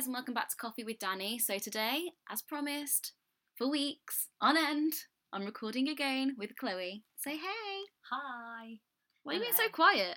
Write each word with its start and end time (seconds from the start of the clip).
guys, 0.00 0.06
and 0.06 0.14
welcome 0.14 0.32
back 0.32 0.48
to 0.48 0.56
Coffee 0.56 0.82
with 0.82 0.98
Danny. 0.98 1.38
So, 1.38 1.58
today, 1.58 2.12
as 2.30 2.40
promised, 2.40 3.12
for 3.54 3.68
weeks 3.68 4.28
on 4.40 4.56
end, 4.56 4.94
I'm 5.30 5.44
recording 5.44 5.90
again 5.90 6.36
with 6.38 6.56
Chloe. 6.56 7.04
Say 7.18 7.32
hey. 7.32 7.82
Hi. 8.10 8.78
Why 9.24 9.32
are 9.32 9.34
you 9.34 9.40
being 9.42 9.52
so 9.52 9.68
quiet? 9.68 10.16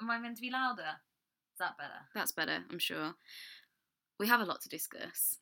Am 0.00 0.08
I 0.08 0.20
meant 0.20 0.36
to 0.36 0.42
be 0.42 0.50
louder? 0.50 0.82
Is 0.82 1.58
that 1.58 1.76
better? 1.76 2.06
That's 2.14 2.30
better, 2.30 2.58
I'm 2.70 2.78
sure. 2.78 3.14
We 4.20 4.28
have 4.28 4.40
a 4.40 4.44
lot 4.44 4.60
to 4.60 4.68
discuss. 4.68 5.38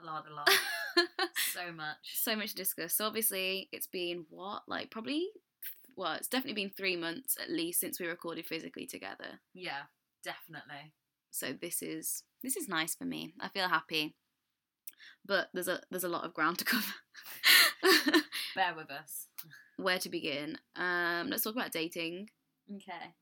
A 0.00 0.06
lot, 0.06 0.26
a 0.30 0.32
lot. 0.32 0.48
so 1.52 1.72
much. 1.72 1.96
so 2.14 2.36
much 2.36 2.50
to 2.50 2.54
discuss. 2.54 2.94
So, 2.94 3.04
obviously, 3.04 3.68
it's 3.72 3.88
been 3.88 4.26
what? 4.30 4.62
Like, 4.68 4.92
probably, 4.92 5.26
well, 5.96 6.12
it's 6.12 6.28
definitely 6.28 6.62
been 6.62 6.72
three 6.76 6.94
months 6.94 7.36
at 7.42 7.50
least 7.50 7.80
since 7.80 7.98
we 7.98 8.06
recorded 8.06 8.46
physically 8.46 8.86
together. 8.86 9.40
Yeah, 9.54 9.82
definitely. 10.22 10.92
So 11.34 11.52
this 11.52 11.82
is 11.82 12.22
this 12.44 12.56
is 12.56 12.68
nice 12.68 12.94
for 12.94 13.04
me. 13.04 13.34
I 13.40 13.48
feel 13.48 13.66
happy. 13.66 14.14
But 15.26 15.48
there's 15.52 15.66
a 15.66 15.80
there's 15.90 16.04
a 16.04 16.08
lot 16.08 16.24
of 16.24 16.32
ground 16.32 16.58
to 16.58 16.64
cover. 16.64 16.94
Bear 18.54 18.72
with 18.76 18.88
us. 18.88 19.26
Where 19.76 19.98
to 19.98 20.08
begin? 20.08 20.58
Um, 20.76 21.30
let's 21.30 21.42
talk 21.42 21.56
about 21.56 21.72
dating. 21.72 22.30
Okay. 22.72 23.14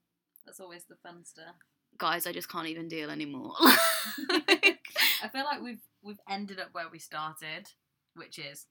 That's 0.45 0.61
always 0.61 0.85
the 0.85 0.97
fun 0.97 1.25
stuff. 1.25 1.55
Guys, 1.97 2.27
I 2.27 2.33
just 2.33 2.51
can't 2.51 2.67
even 2.67 2.87
deal 2.87 3.09
anymore. 3.11 3.55
I 3.61 5.29
feel 5.33 5.45
like 5.45 5.63
we've 5.63 5.83
we've 6.03 6.21
ended 6.29 6.61
up 6.61 6.69
where 6.73 6.91
we 6.93 6.99
started, 6.99 7.71
which 8.15 8.39
is 8.39 8.67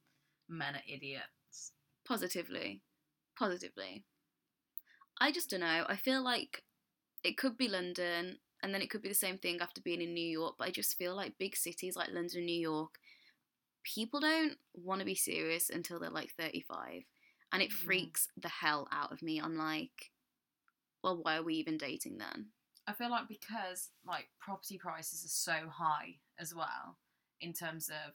men 0.47 0.75
are 0.75 0.83
idiots. 0.87 1.71
Positively. 2.07 2.83
Positively. 3.39 4.05
I 5.19 5.31
just 5.31 5.49
don't 5.49 5.61
know. 5.61 5.85
I 5.89 5.95
feel 5.95 6.23
like 6.23 6.61
it 7.23 7.37
could 7.37 7.57
be 7.57 7.67
London 7.67 8.37
and 8.63 8.73
then 8.73 8.81
it 8.81 8.89
could 8.89 9.01
be 9.01 9.09
the 9.09 9.15
same 9.15 9.37
thing 9.37 9.59
after 9.61 9.81
being 9.81 10.01
in 10.01 10.13
New 10.13 10.25
York, 10.27 10.55
but 10.57 10.67
I 10.67 10.71
just 10.71 10.97
feel 10.97 11.15
like 11.15 11.37
big 11.37 11.55
cities 11.55 11.95
like 11.95 12.09
London 12.11 12.37
and 12.37 12.45
New 12.45 12.59
York, 12.59 12.99
people 13.83 14.19
don't 14.19 14.57
want 14.73 14.99
to 14.99 15.05
be 15.05 15.15
serious 15.15 15.69
until 15.69 15.99
they're 15.99 16.09
like 16.09 16.31
35. 16.37 17.03
And 17.51 17.61
it 17.61 17.71
Mm. 17.71 17.75
freaks 17.85 18.27
the 18.37 18.49
hell 18.49 18.87
out 18.91 19.11
of 19.11 19.21
me. 19.21 19.39
I'm 19.39 19.57
like, 19.57 20.11
well, 21.03 21.17
why 21.21 21.37
are 21.37 21.43
we 21.43 21.55
even 21.55 21.77
dating 21.77 22.17
then? 22.17 22.51
I 22.87 22.93
feel 22.93 23.09
like 23.09 23.27
because 23.27 23.89
like 24.05 24.27
property 24.39 24.77
prices 24.77 25.23
are 25.25 25.27
so 25.27 25.69
high 25.69 26.19
as 26.39 26.53
well 26.53 26.97
in 27.39 27.53
terms 27.53 27.89
of 27.89 28.13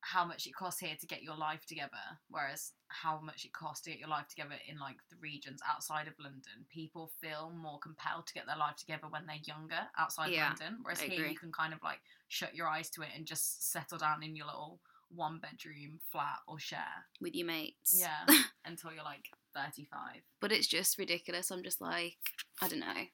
how 0.00 0.24
much 0.24 0.46
it 0.46 0.54
costs 0.54 0.80
here 0.80 0.94
to 1.00 1.06
get 1.06 1.22
your 1.22 1.36
life 1.36 1.66
together, 1.66 1.90
whereas 2.30 2.72
how 2.88 3.20
much 3.20 3.44
it 3.44 3.52
costs 3.52 3.82
to 3.84 3.90
get 3.90 3.98
your 3.98 4.08
life 4.08 4.28
together 4.28 4.54
in 4.68 4.78
like 4.78 4.96
the 5.10 5.16
regions 5.20 5.60
outside 5.68 6.06
of 6.06 6.14
London, 6.18 6.64
people 6.72 7.10
feel 7.20 7.52
more 7.54 7.78
compelled 7.80 8.26
to 8.26 8.34
get 8.34 8.46
their 8.46 8.56
life 8.56 8.76
together 8.76 9.06
when 9.10 9.26
they're 9.26 9.36
younger 9.44 9.80
outside 9.98 10.30
Yeah, 10.30 10.48
London. 10.48 10.78
Whereas 10.82 11.00
I 11.02 11.06
here 11.06 11.14
agree. 11.20 11.30
you 11.32 11.38
can 11.38 11.52
kind 11.52 11.72
of 11.74 11.80
like 11.82 11.98
shut 12.28 12.54
your 12.54 12.68
eyes 12.68 12.88
to 12.90 13.02
it 13.02 13.08
and 13.16 13.26
just 13.26 13.70
settle 13.72 13.98
down 13.98 14.22
in 14.22 14.36
your 14.36 14.46
little 14.46 14.80
one 15.10 15.38
bedroom 15.40 16.00
flat 16.12 16.38
or 16.46 16.58
share. 16.58 16.78
With 17.20 17.34
your 17.34 17.46
mates. 17.46 17.98
Yeah. 17.98 18.34
until 18.64 18.92
you're 18.92 19.02
like 19.04 19.26
thirty 19.54 19.84
five. 19.90 20.20
but 20.40 20.52
it's 20.52 20.66
just 20.66 20.98
ridiculous. 20.98 21.50
I'm 21.50 21.62
just 21.64 21.80
like, 21.80 22.16
I 22.62 22.68
don't 22.68 22.80
know. 22.80 23.04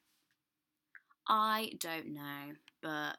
I 1.27 1.72
don't 1.80 2.12
know, 2.12 2.52
but 2.82 3.16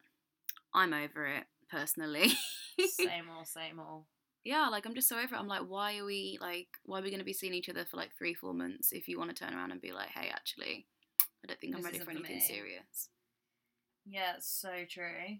I'm 0.73 0.93
over 0.93 1.25
it 1.25 1.45
personally. 1.69 2.33
Same 2.89 3.24
same 3.45 3.79
all. 3.79 4.07
yeah, 4.43 4.67
like 4.69 4.85
I'm 4.85 4.95
just 4.95 5.07
so 5.09 5.17
over 5.17 5.35
it. 5.35 5.39
I'm 5.39 5.47
like, 5.47 5.61
why 5.67 5.97
are 5.97 6.05
we 6.05 6.37
like, 6.41 6.67
why 6.85 6.99
are 6.99 7.03
we 7.03 7.09
going 7.09 7.19
to 7.19 7.25
be 7.25 7.33
seeing 7.33 7.53
each 7.53 7.69
other 7.69 7.85
for 7.85 7.97
like 7.97 8.11
three, 8.17 8.33
four 8.33 8.53
months 8.53 8.91
if 8.91 9.07
you 9.07 9.17
want 9.17 9.35
to 9.35 9.43
turn 9.43 9.53
around 9.53 9.71
and 9.71 9.81
be 9.81 9.91
like, 9.91 10.09
hey, 10.09 10.29
actually, 10.31 10.85
I 11.43 11.47
don't 11.47 11.59
think 11.59 11.75
I'm 11.75 11.81
This 11.81 11.91
ready 11.93 12.03
for 12.03 12.11
anything 12.11 12.35
me. 12.37 12.41
serious. 12.41 13.09
Yeah, 14.05 14.33
it's 14.37 14.47
so 14.49 14.71
true. 14.89 15.37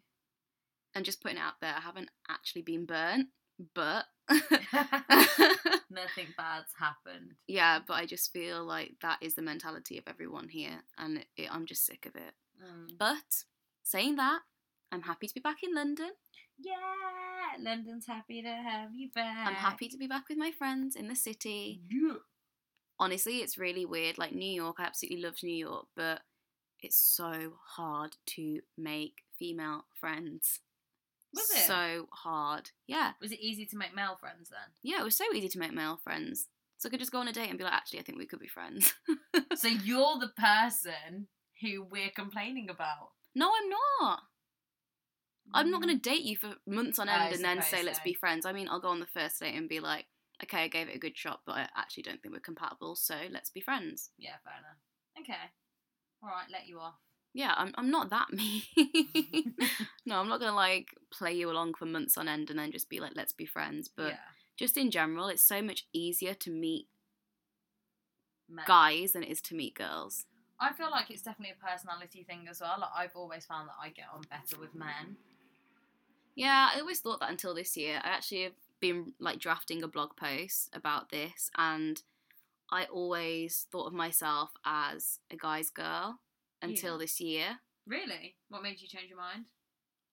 And 0.95 1.05
just 1.05 1.21
putting 1.21 1.37
it 1.37 1.41
out 1.41 1.59
there, 1.61 1.73
I 1.77 1.81
haven't 1.81 2.09
actually 2.29 2.61
been 2.63 2.85
burnt, 2.85 3.27
but 3.73 4.05
Nothing 5.89 6.27
bad's 6.37 6.71
happened. 6.79 7.33
yeah, 7.47 7.79
but 7.85 7.93
I 7.93 8.05
just 8.05 8.31
feel 8.33 8.63
like 8.65 8.93
that 9.01 9.17
is 9.21 9.35
the 9.35 9.41
mentality 9.41 9.97
of 9.97 10.05
everyone 10.07 10.47
here, 10.49 10.81
and 10.97 11.23
it, 11.37 11.47
I'm 11.53 11.65
just 11.65 11.85
sick 11.85 12.05
of 12.05 12.15
it. 12.15 12.33
Mm. 12.63 12.97
But 12.97 13.43
saying 13.83 14.15
that, 14.15 14.39
I'm 14.91 15.03
happy 15.03 15.27
to 15.27 15.33
be 15.33 15.39
back 15.41 15.57
in 15.63 15.75
London. 15.75 16.11
Yeah, 16.57 16.73
London's 17.59 18.05
happy 18.07 18.41
to 18.41 18.49
have 18.49 18.93
you 18.95 19.09
back. 19.13 19.47
I'm 19.47 19.53
happy 19.55 19.87
to 19.89 19.97
be 19.97 20.07
back 20.07 20.29
with 20.29 20.37
my 20.37 20.51
friends 20.51 20.95
in 20.95 21.07
the 21.07 21.15
city. 21.15 21.81
Yeah. 21.89 22.15
Honestly, 22.99 23.37
it's 23.37 23.57
really 23.57 23.85
weird. 23.85 24.17
Like 24.17 24.33
New 24.33 24.49
York, 24.49 24.77
I 24.79 24.83
absolutely 24.83 25.21
loved 25.21 25.43
New 25.43 25.55
York, 25.55 25.87
but 25.95 26.21
it's 26.81 26.97
so 26.97 27.53
hard 27.75 28.15
to 28.27 28.61
make 28.77 29.23
female 29.37 29.85
friends. 29.99 30.61
Was 31.33 31.49
it? 31.49 31.67
So 31.67 32.07
hard. 32.11 32.71
Yeah. 32.87 33.11
Was 33.21 33.33
it 33.33 33.41
easy 33.41 33.65
to 33.65 33.77
make 33.77 33.93
male 33.93 34.15
friends 34.17 34.49
then? 34.49 34.71
Yeah, 34.81 35.01
it 35.01 35.03
was 35.03 35.17
so 35.17 35.25
easy 35.33 35.49
to 35.49 35.59
make 35.59 35.73
male 35.73 35.99
friends. 36.01 36.47
So 36.77 36.87
I 36.87 36.89
could 36.89 36.99
just 36.99 37.11
go 37.11 37.19
on 37.19 37.27
a 37.27 37.33
date 37.33 37.49
and 37.49 37.57
be 37.57 37.63
like, 37.63 37.73
actually, 37.73 37.99
I 37.99 38.03
think 38.03 38.17
we 38.17 38.25
could 38.25 38.39
be 38.39 38.47
friends. 38.47 38.93
so 39.55 39.67
you're 39.83 40.17
the 40.19 40.31
person 40.37 41.27
who 41.61 41.83
we're 41.83 42.09
complaining 42.09 42.69
about. 42.69 43.09
no, 43.33 43.49
I'm 43.49 43.69
not. 44.01 44.19
I'm 45.53 45.71
not 45.71 45.81
going 45.81 45.95
to 45.95 46.09
date 46.09 46.23
you 46.23 46.35
for 46.35 46.55
months 46.65 46.99
on 46.99 47.07
Mm. 47.07 47.11
I 47.11 47.25
end 47.25 47.35
and 47.35 47.43
then 47.43 47.61
say, 47.61 47.83
let's 47.83 47.99
so. 47.99 48.03
be 48.03 48.13
friends. 48.13 48.45
I 48.45 48.51
mean, 48.51 48.67
I'll 48.69 48.79
go 48.79 48.89
on 48.89 48.99
the 48.99 49.05
first 49.05 49.39
date 49.39 49.55
and 49.55 49.69
be 49.69 49.79
like, 49.79 50.05
okay, 50.43 50.63
I 50.63 50.67
gave 50.67 50.89
it 50.89 50.95
a 50.95 50.99
good 50.99 51.17
shot, 51.17 51.41
but 51.45 51.55
I 51.55 51.69
actually 51.75 52.03
don't 52.03 52.21
think 52.21 52.33
we're 52.33 52.39
compatible, 52.39 52.95
so 52.95 53.15
let's 53.31 53.49
be 53.49 53.61
friends. 53.61 54.11
Yeah, 54.17 54.35
fair 54.43 54.53
enough. 54.59 54.77
Okay. 55.19 55.51
All 56.23 56.29
right, 56.29 56.47
let 56.51 56.67
you 56.67 56.79
off. 56.79 56.95
Yeah, 57.33 57.53
I'm, 57.55 57.73
I'm 57.75 57.91
not 57.91 58.09
that 58.09 58.27
mean. 58.33 58.63
no, 60.05 60.19
I'm 60.19 60.29
not 60.29 60.39
going 60.39 60.51
to 60.51 60.55
like 60.55 60.87
play 61.11 61.33
you 61.33 61.49
along 61.49 61.75
for 61.75 61.85
months 61.85 62.17
on 62.17 62.27
end 62.27 62.49
and 62.49 62.57
then 62.57 62.71
just 62.71 62.89
be 62.89 62.99
like, 62.99 63.13
let's 63.15 63.33
be 63.33 63.45
friends. 63.45 63.89
But 63.89 64.13
yeah. 64.13 64.17
just 64.57 64.77
in 64.77 64.89
general, 64.89 65.27
it's 65.27 65.43
so 65.43 65.61
much 65.61 65.85
easier 65.93 66.33
to 66.33 66.49
meet 66.49 66.87
men. 68.49 68.65
guys 68.67 69.11
than 69.11 69.23
it 69.23 69.29
is 69.29 69.41
to 69.41 69.55
meet 69.55 69.75
girls. 69.75 70.25
I 70.59 70.71
feel 70.71 70.89
like 70.89 71.11
it's 71.11 71.21
definitely 71.21 71.55
a 71.59 71.67
personality 71.67 72.23
thing 72.23 72.47
as 72.49 72.61
well. 72.61 72.77
Like 72.79 72.89
I've 72.95 73.15
always 73.15 73.45
found 73.45 73.67
that 73.67 73.75
I 73.81 73.89
get 73.89 74.05
on 74.13 74.21
better 74.29 74.59
with 74.59 74.73
men. 74.73 75.17
Yeah, 76.35 76.69
I 76.73 76.79
always 76.79 76.99
thought 76.99 77.19
that 77.21 77.29
until 77.31 77.53
this 77.55 77.75
year. 77.77 78.01
I 78.03 78.09
actually 78.09 78.43
have 78.43 78.53
been 78.79 79.13
like 79.19 79.39
drafting 79.39 79.81
a 79.83 79.87
blog 79.87 80.15
post 80.17 80.69
about 80.73 81.09
this, 81.09 81.49
and 81.57 82.01
I 82.69 82.85
always 82.85 83.67
thought 83.71 83.87
of 83.87 83.93
myself 83.93 84.51
as 84.65 85.19
a 85.31 85.37
guy's 85.37 85.69
girl 85.69 86.19
until 86.61 86.93
Yeah. 86.93 86.99
this 86.99 87.19
year. 87.21 87.59
Really? 87.87 88.35
What 88.49 88.63
made 88.63 88.81
you 88.81 88.87
change 88.87 89.09
your 89.09 89.17
mind? 89.19 89.45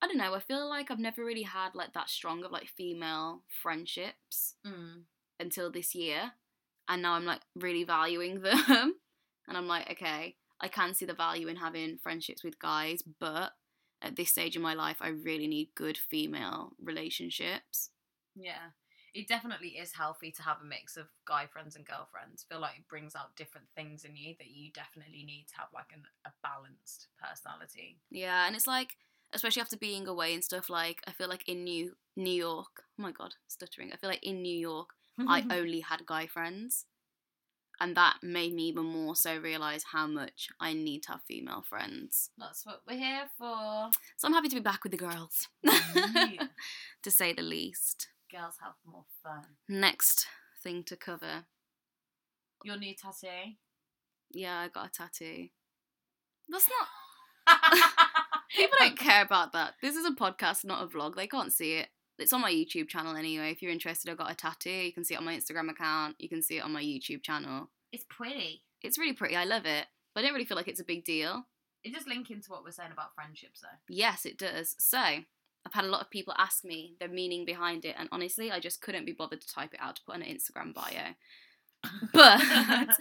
I 0.00 0.06
don't 0.06 0.16
know. 0.19 0.34
I 0.34 0.41
feel 0.41 0.69
like 0.69 0.91
I've 0.91 0.99
never 0.99 1.25
really 1.25 1.43
had 1.44 1.75
like 1.75 1.93
that 1.94 2.11
strong 2.11 2.44
of 2.44 2.50
like 2.50 2.69
female 2.69 3.44
friendships 3.62 4.56
Mm. 4.65 5.05
until 5.41 5.71
this 5.71 5.94
year, 5.94 6.32
and 6.88 7.03
now 7.03 7.15
I'm 7.15 7.25
like 7.25 7.43
really 7.55 7.84
valuing 7.84 8.41
them, 8.43 9.00
and 9.49 9.56
I'm 9.56 9.66
like, 9.66 9.91
okay, 9.93 10.37
I 10.61 10.69
can 10.69 10.94
see 10.94 11.05
the 11.06 11.15
value 11.15 11.49
in 11.49 11.56
having 11.56 11.99
friendships 11.99 12.44
with 12.44 12.59
guys, 12.59 13.03
but 13.03 13.53
at 14.03 14.17
this 14.17 14.31
stage 14.31 14.57
in 14.57 14.63
my 14.63 14.75
life, 14.75 14.99
I 15.01 15.09
really 15.09 15.47
need 15.47 15.75
good 15.75 15.97
female 15.97 16.73
relationships. 16.83 17.91
Yeah. 18.35 18.73
It 19.15 19.29
definitely 19.29 19.71
is 19.71 19.93
healthy 19.93 20.31
to 20.33 20.43
have 20.43 20.59
a 20.63 20.67
mix 20.67 20.97
of 20.97 21.07
guy 21.27 21.47
friends 21.47 21.77
and 21.77 21.87
girlfriends. 21.87 22.47
feel 22.49 22.61
like 22.61 22.79
it 22.79 22.89
brings 22.89 23.15
out 23.15 23.37
different 23.37 23.67
things 23.77 24.05
in 24.05 24.17
you 24.17 24.35
that 24.39 24.49
you 24.51 24.73
definitely 24.73 25.25
need 25.25 25.47
to 25.51 25.57
have 25.59 25.69
like 25.75 25.93
an, 25.93 26.03
a 26.25 26.31
balanced 26.43 27.09
personality. 27.23 27.99
Yeah, 28.11 28.47
and 28.47 28.57
it's 28.57 28.67
like, 28.67 28.97
especially 29.35 29.61
after 29.61 29.77
being 29.77 30.09
away 30.09 30.33
and 30.33 30.43
stuff. 30.43 30.71
Like, 30.71 31.03
I 31.07 31.12
feel 31.12 31.29
like 31.29 31.47
in 31.47 31.65
New 31.65 31.93
New 32.17 32.33
York, 32.33 32.85
oh 32.99 33.03
my 33.03 33.12
god, 33.12 33.35
stuttering. 33.49 33.93
I 33.93 33.97
feel 33.97 34.09
like 34.09 34.25
in 34.25 34.41
New 34.41 34.57
York, 34.57 34.91
I 35.19 35.45
only 35.51 35.81
had 35.81 36.07
guy 36.07 36.27
friends, 36.27 36.87
and 37.82 37.97
that 37.97 38.19
made 38.22 38.54
me 38.54 38.69
even 38.69 38.84
more 38.84 39.16
so 39.16 39.37
realize 39.37 39.82
how 39.93 40.06
much 40.06 40.48
I 40.60 40.72
need 40.72 41.03
to 41.03 41.12
have 41.12 41.22
female 41.26 41.65
friends. 41.69 42.31
That's 42.38 42.65
what 42.65 42.82
we're 42.88 42.97
here 42.97 43.25
for. 43.37 43.91
So 44.16 44.28
I'm 44.28 44.32
happy 44.34 44.48
to 44.50 44.54
be 44.54 44.60
back 44.60 44.84
with 44.84 44.93
the 44.93 44.98
girls, 44.98 45.48
Yeah. 45.64 46.46
to 47.02 47.11
say 47.11 47.32
the 47.32 47.43
least. 47.43 48.06
Girls 48.31 48.55
have 48.62 48.75
more 48.87 49.05
fun. 49.20 49.43
Next 49.69 50.26
thing 50.62 50.84
to 50.84 50.96
cover. 50.96 51.46
Your 52.62 52.76
new 52.79 52.94
tattoo. 52.94 53.56
Yeah, 54.31 54.61
I 54.61 54.69
got 54.69 54.87
a 54.87 54.90
tattoo. 54.90 55.49
That's 56.49 56.69
not. 57.49 57.78
People 58.56 58.76
don't 58.78 58.96
care 58.99 59.23
about 59.25 59.52
that. 59.55 59.75
This 59.82 59.96
is 59.96 60.06
a 60.06 60.12
podcast, 60.12 60.64
not 60.64 60.85
a 60.85 60.87
vlog. 60.87 61.17
They 61.17 61.26
can't 61.26 61.52
see 61.52 61.75
it. 61.78 61.88
It's 62.19 62.32
on 62.32 62.41
my 62.41 62.53
YouTube 62.53 62.88
channel 62.88 63.17
anyway. 63.17 63.50
If 63.50 63.62
you're 63.62 63.73
interested, 63.73 64.11
I've 64.11 64.19
got 64.19 64.31
a 64.31 64.35
tattoo. 64.35 64.70
You 64.70 64.93
can 64.93 65.05
see 65.05 65.14
it 65.14 65.19
on 65.19 65.25
my 65.25 65.37
Instagram 65.37 65.70
account. 65.70 66.17
You 66.19 66.29
can 66.29 66.43
see 66.43 66.59
it 66.59 66.64
on 66.64 66.73
my 66.73 66.82
YouTube 66.82 67.23
channel. 67.23 67.70
It's 67.93 68.05
pretty. 68.09 68.62
It's 68.82 68.99
really 68.99 69.12
pretty. 69.14 69.37
I 69.37 69.44
love 69.44 69.67
it. 69.67 69.87
But 70.14 70.20
I 70.20 70.26
don't 70.26 70.35
really 70.35 70.44
feel 70.44 70.56
like 70.56 70.69
it's 70.69 70.81
a 70.81 70.85
big 70.85 71.05
deal. 71.05 71.47
It 71.85 71.94
does 71.94 72.06
link 72.06 72.31
into 72.31 72.50
what 72.50 72.64
we're 72.64 72.70
saying 72.70 72.93
about 72.93 73.14
friendships, 73.14 73.61
though. 73.61 73.79
Yes, 73.88 74.25
it 74.25 74.38
does. 74.38 74.76
So, 74.79 74.99
I've 74.99 75.73
had 75.73 75.85
a 75.85 75.88
lot 75.88 76.00
of 76.03 76.11
people 76.11 76.35
ask 76.38 76.64
me 76.64 76.94
the 77.00 77.09
meaning 77.09 77.44
behind 77.44 77.85
it, 77.85 77.97
and 77.99 78.09
honestly, 78.12 78.50
I 78.50 78.61
just 78.61 78.81
couldn't 78.82 79.06
be 79.06 79.12
bothered 79.12 79.41
to 79.41 79.49
type 79.49 79.75
it 79.75 79.81
out 79.81 79.97
to 79.97 80.03
put 80.05 80.14
on 80.14 80.23
an 80.23 80.29
Instagram 80.29 80.75
bio. 80.75 81.14
But 82.12 82.97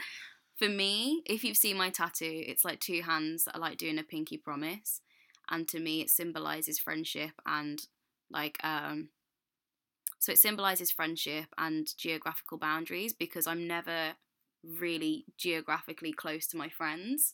for 0.57 0.69
me, 0.69 1.21
if 1.25 1.43
you've 1.43 1.57
seen 1.57 1.77
my 1.77 1.89
tattoo, 1.89 2.43
it's 2.47 2.65
like 2.65 2.79
two 2.79 3.01
hands 3.01 3.43
that 3.45 3.55
are 3.55 3.61
like 3.61 3.77
doing 3.77 3.99
a 3.99 4.03
pinky 4.03 4.37
promise. 4.37 5.01
and 5.49 5.67
to 5.67 5.79
me 5.79 6.01
it 6.01 6.09
symbolizes 6.09 6.79
friendship 6.79 7.31
and 7.45 7.81
like 8.31 8.57
um 8.63 9.09
so 10.19 10.31
it 10.31 10.37
symbolizes 10.37 10.91
friendship 10.91 11.45
and 11.57 11.87
geographical 11.97 12.57
boundaries 12.59 13.11
because 13.13 13.47
I'm 13.47 13.67
never 13.67 14.11
really 14.63 15.25
geographically 15.37 16.13
close 16.13 16.45
to 16.47 16.57
my 16.57 16.69
friends. 16.69 17.33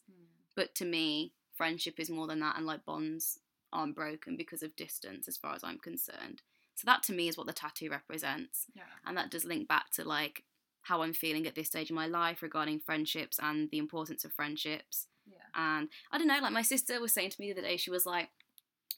But 0.56 0.74
to 0.76 0.86
me, 0.86 1.34
friendship 1.54 2.00
is 2.00 2.10
more 2.10 2.28
than 2.28 2.40
that, 2.40 2.56
and 2.58 2.66
like 2.66 2.86
bonds 2.86 3.40
aren't 3.74 3.96
broken 3.96 4.38
because 4.38 4.64
of 4.64 4.76
distance, 4.78 5.28
as 5.28 5.36
far 5.36 5.54
as 5.54 5.64
I'm 5.66 5.78
concerned. 5.80 6.42
So 6.76 6.84
that 6.86 7.04
to 7.04 7.14
me 7.14 7.28
is 7.28 7.38
what 7.38 7.46
the 7.48 7.54
tattoo 7.54 7.90
represents, 7.90 8.68
Yeah. 8.74 8.84
and 9.06 9.18
that 9.18 9.32
does 9.32 9.44
link 9.44 9.68
back 9.68 9.90
to 9.92 10.06
like 10.06 10.46
how 10.84 11.02
I'm 11.02 11.14
feeling 11.14 11.46
at 11.46 11.56
this 11.56 11.68
stage 11.68 11.90
in 11.90 11.96
my 11.96 12.08
life 12.08 12.42
regarding 12.42 12.80
friendships 12.80 13.38
and 13.42 13.70
the 13.70 13.78
importance 13.80 14.24
of 14.24 14.32
friendships. 14.32 15.08
Yeah. 15.26 15.40
And 15.54 15.90
I 16.12 16.18
don't 16.18 16.28
know, 16.28 16.40
like 16.42 16.54
my 16.54 16.62
sister 16.62 17.02
was 17.02 17.12
saying 17.12 17.32
to 17.32 17.42
me 17.42 17.48
the 17.52 17.60
other 17.60 17.68
day, 17.68 17.76
she 17.76 17.90
was 17.92 18.06
like, 18.06 18.30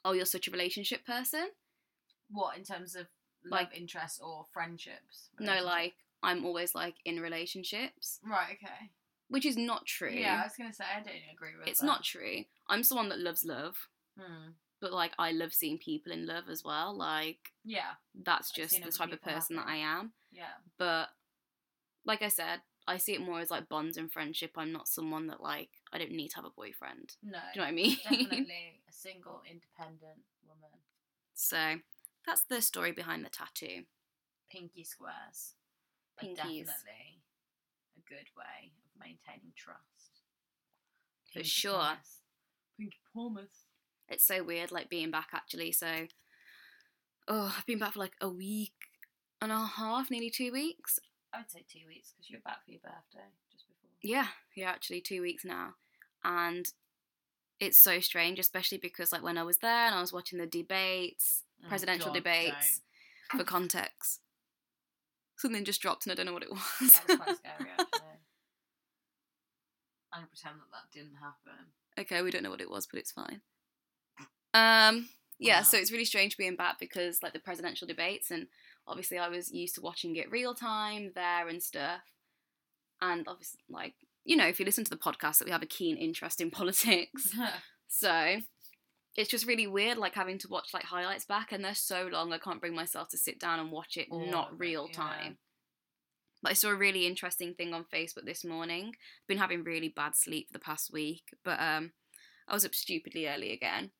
"Oh, 0.05 0.11
you're 0.13 0.25
such 0.25 0.47
a 0.47 0.51
relationship 0.51 1.03
person." 1.07 1.49
What 2.29 2.57
in 2.57 2.63
terms 2.63 2.95
of 2.95 3.07
love 3.43 3.51
Like- 3.61 3.77
interest 3.77 4.19
or 4.23 4.45
friendships? 4.51 5.29
No, 5.39 5.63
like 5.63 5.95
I'm 6.21 6.45
always 6.45 6.75
like 6.75 6.95
in 7.05 7.19
relationships, 7.21 8.19
Right. 8.23 8.57
Okay. 8.61 8.91
which 9.29 9.45
is 9.45 9.55
not 9.57 9.85
true. 9.85 10.11
Yeah, 10.11 10.41
I 10.41 10.43
was 10.45 10.55
gonna 10.57 10.73
say 10.73 10.85
I 10.85 10.99
don't 11.01 11.15
agree 11.33 11.55
with. 11.57 11.67
it's 11.67 11.79
that. 11.79 11.85
not 11.85 12.03
true. 12.03 12.45
I'm 12.67 12.83
someone 12.83 13.09
that 13.09 13.19
loves 13.19 13.45
love, 13.45 13.87
Hmm. 14.17 14.51
but 14.81 14.91
like 14.93 15.13
I 15.17 15.31
love 15.31 15.53
seeing 15.53 15.77
people 15.77 16.11
in 16.11 16.25
love 16.25 16.49
as 16.49 16.63
well. 16.63 16.93
Like 16.93 17.53
Yeah. 17.63 17.95
that's 18.13 18.51
just 18.51 18.81
the 18.81 18.91
type 18.91 19.11
of 19.13 19.21
person 19.21 19.55
that 19.55 19.67
I 19.67 19.77
am. 19.77 20.13
Yeah. 20.31 20.57
But 20.77 21.09
like 22.05 22.21
I 22.21 22.27
said, 22.27 22.61
I 22.87 22.97
see 22.97 23.13
it 23.13 23.21
more 23.21 23.39
as 23.39 23.51
like 23.51 23.69
bonds 23.69 23.97
and 23.97 24.11
friendship. 24.11 24.57
I'm 24.57 24.71
not 24.71 24.87
someone 24.87 25.27
that 25.27 25.41
like 25.41 25.69
I 25.93 25.97
don't 25.99 26.11
need 26.11 26.29
to 26.29 26.35
have 26.37 26.45
a 26.45 26.49
boyfriend. 26.49 27.15
No. 27.23 27.39
Do 27.39 27.45
you 27.53 27.61
know 27.61 27.63
what 27.63 27.67
I 27.69 27.71
mean? 27.71 27.97
Definitely 28.03 28.81
a 28.89 28.91
single, 28.91 29.41
independent 29.49 30.23
woman. 30.45 30.79
so 31.33 31.79
that's 32.29 32.43
the 32.43 32.61
story 32.61 32.91
behind 32.91 33.25
the 33.25 33.29
tattoo. 33.29 33.83
Pinky 34.51 34.83
squares. 34.83 35.55
But 36.15 36.27
Pinkies. 36.27 36.35
definitely 36.35 37.21
a 37.97 38.01
good 38.07 38.27
way 38.37 38.71
of 38.85 38.99
maintaining 38.99 39.51
trust. 39.55 40.21
For 41.33 41.43
sure. 41.43 41.79
promise. 41.79 42.21
Pinky 42.77 42.97
promise. 43.11 43.65
It's 44.07 44.25
so 44.25 44.43
weird 44.43 44.71
like 44.71 44.89
being 44.89 45.09
back 45.09 45.29
actually. 45.33 45.71
So 45.71 45.87
oh, 47.27 47.55
I've 47.57 47.65
been 47.65 47.79
back 47.79 47.93
for 47.93 47.99
like 47.99 48.15
a 48.21 48.29
week 48.29 48.73
and 49.41 49.51
a 49.51 49.65
half, 49.65 50.11
nearly 50.11 50.29
two 50.29 50.51
weeks. 50.51 50.99
I 51.33 51.39
would 51.39 51.51
say 51.51 51.63
two 51.71 51.87
weeks 51.87 52.11
because 52.11 52.29
you 52.29 52.37
were 52.37 52.49
back 52.49 52.63
for 52.65 52.71
your 52.71 52.81
birthday 52.81 53.29
just 53.51 53.67
before. 53.67 53.89
Yeah, 54.01 54.27
yeah, 54.55 54.69
actually 54.69 55.01
two 55.01 55.21
weeks 55.21 55.45
now, 55.45 55.75
and 56.23 56.67
it's 57.59 57.77
so 57.77 57.99
strange, 57.99 58.39
especially 58.39 58.79
because 58.79 59.11
like 59.11 59.23
when 59.23 59.37
I 59.37 59.43
was 59.43 59.57
there 59.57 59.85
and 59.87 59.95
I 59.95 60.01
was 60.01 60.11
watching 60.11 60.39
the 60.39 60.47
debates, 60.47 61.43
Oh, 61.65 61.67
presidential 61.67 62.07
God, 62.07 62.15
debates, 62.15 62.81
for 63.35 63.43
context, 63.43 64.21
something 65.37 65.63
just 65.65 65.81
dropped 65.81 66.05
and 66.05 66.11
I 66.11 66.15
don't 66.15 66.25
know 66.25 66.33
what 66.33 66.43
it 66.43 66.49
was. 66.51 66.59
That 66.79 67.07
was 67.07 67.17
quite 67.17 67.37
scary 67.37 67.69
actually. 67.77 67.99
I'm 70.13 70.19
gonna 70.21 70.27
pretend 70.27 70.55
that 70.59 70.71
that 70.71 70.91
didn't 70.91 71.15
happen. 71.15 71.67
okay, 71.99 72.21
we 72.21 72.31
don't 72.31 72.43
know 72.43 72.49
what 72.49 72.61
it 72.61 72.69
was, 72.71 72.87
but 72.87 72.99
it's 72.99 73.11
fine. 73.11 73.41
Um, 74.53 75.09
yeah, 75.37 75.57
Wow. 75.59 75.63
so 75.63 75.77
it's 75.77 75.91
really 75.91 76.05
strange 76.05 76.35
being 76.37 76.55
back 76.55 76.79
because 76.79 77.21
like 77.21 77.33
the 77.33 77.39
presidential 77.39 77.87
debates, 77.87 78.31
and 78.31 78.47
obviously 78.87 79.17
I 79.19 79.27
was 79.29 79.51
used 79.51 79.75
to 79.75 79.81
watching 79.81 80.15
it 80.15 80.31
real 80.31 80.55
time 80.55 81.11
there 81.13 81.47
and 81.47 81.61
stuff, 81.61 82.01
and 83.01 83.27
obviously 83.27 83.59
like 83.69 83.93
you 84.25 84.35
know 84.35 84.47
if 84.47 84.59
you 84.59 84.65
listen 84.65 84.83
to 84.83 84.89
the 84.89 84.97
podcast 84.97 85.37
that 85.39 85.45
we 85.45 85.51
have 85.51 85.61
a 85.63 85.67
keen 85.67 85.95
interest 85.97 86.41
in 86.41 86.49
politics. 86.59 87.31
So 87.87 88.37
it's 89.19 89.29
just 89.29 89.45
really 89.45 89.67
weird, 89.67 89.97
like 89.97 90.15
having 90.15 90.37
to 90.39 90.47
watch 90.47 90.73
like 90.73 90.85
highlights 90.85 91.25
back, 91.25 91.51
and 91.51 91.63
they're 91.63 91.75
so 91.75 92.07
long. 92.11 92.31
I 92.33 92.37
can't 92.37 92.61
bring 92.61 92.73
myself 92.75 93.09
to 93.09 93.17
sit 93.17 93.39
down 93.39 93.59
and 93.59 93.71
watch 93.71 93.97
it 93.97 94.07
All 94.09 94.25
not 94.25 94.57
real 94.57 94.87
yeah. 94.89 94.95
time. 94.97 95.37
But 96.41 96.51
I 96.51 96.53
saw 96.53 96.69
a 96.69 96.75
really 96.75 97.05
interesting 97.05 97.53
thing 97.53 97.73
on 97.73 97.83
Facebook 97.93 98.25
this 98.25 98.45
morning. 98.45 98.87
I've 98.95 99.27
Been 99.27 99.37
having 99.37 99.63
really 99.63 99.89
bad 99.89 100.15
sleep 100.15 100.47
for 100.47 100.53
the 100.53 100.59
past 100.63 100.91
week, 100.93 101.23
but 101.43 101.59
um, 101.59 101.91
I 102.47 102.53
was 102.53 102.63
up 102.63 102.73
stupidly 102.73 103.27
early 103.27 103.51
again. 103.51 103.91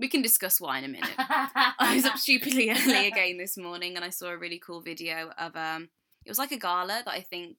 We 0.00 0.08
can 0.08 0.22
discuss 0.22 0.60
why 0.60 0.78
in 0.78 0.84
a 0.84 0.88
minute. 0.88 1.10
I 1.18 1.92
was 1.94 2.04
up 2.04 2.18
stupidly 2.18 2.70
early 2.70 3.06
again 3.06 3.38
this 3.38 3.56
morning, 3.56 3.94
and 3.96 4.04
I 4.04 4.10
saw 4.10 4.28
a 4.28 4.36
really 4.36 4.58
cool 4.64 4.80
video 4.80 5.30
of 5.38 5.54
um, 5.56 5.88
it 6.24 6.30
was 6.30 6.38
like 6.38 6.52
a 6.52 6.58
gala 6.58 7.02
that 7.04 7.14
I 7.14 7.20
think 7.20 7.58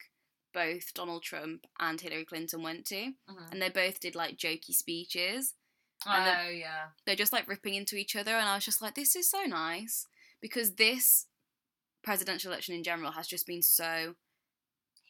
both 0.54 0.94
Donald 0.94 1.24
Trump 1.24 1.66
and 1.80 2.02
Hillary 2.02 2.26
Clinton 2.26 2.62
went 2.62 2.86
to, 2.88 3.14
Mhm. 3.30 3.52
and 3.52 3.62
they 3.62 3.70
both 3.70 4.00
did 4.02 4.16
like 4.16 4.36
jokey 4.38 4.74
speeches 4.74 5.54
Oh 6.08 6.12
and 6.12 6.26
then- 6.28 6.58
yeah. 6.58 6.86
they're 7.06 7.16
just 7.16 7.34
like 7.34 7.48
ripping 7.48 7.74
into 7.76 7.96
each 7.98 8.16
other 8.16 8.32
and 8.36 8.48
i 8.48 8.56
was 8.56 8.64
just 8.66 8.82
like 8.82 8.96
this 8.96 9.16
is 9.16 9.30
so 9.30 9.44
nice 9.44 10.06
because 10.42 10.76
this 10.76 11.26
presidential 12.04 12.52
election 12.52 12.74
in 12.76 12.84
general 12.84 13.12
has 13.12 13.28
just 13.28 13.46
been 13.46 13.62
so 13.62 14.16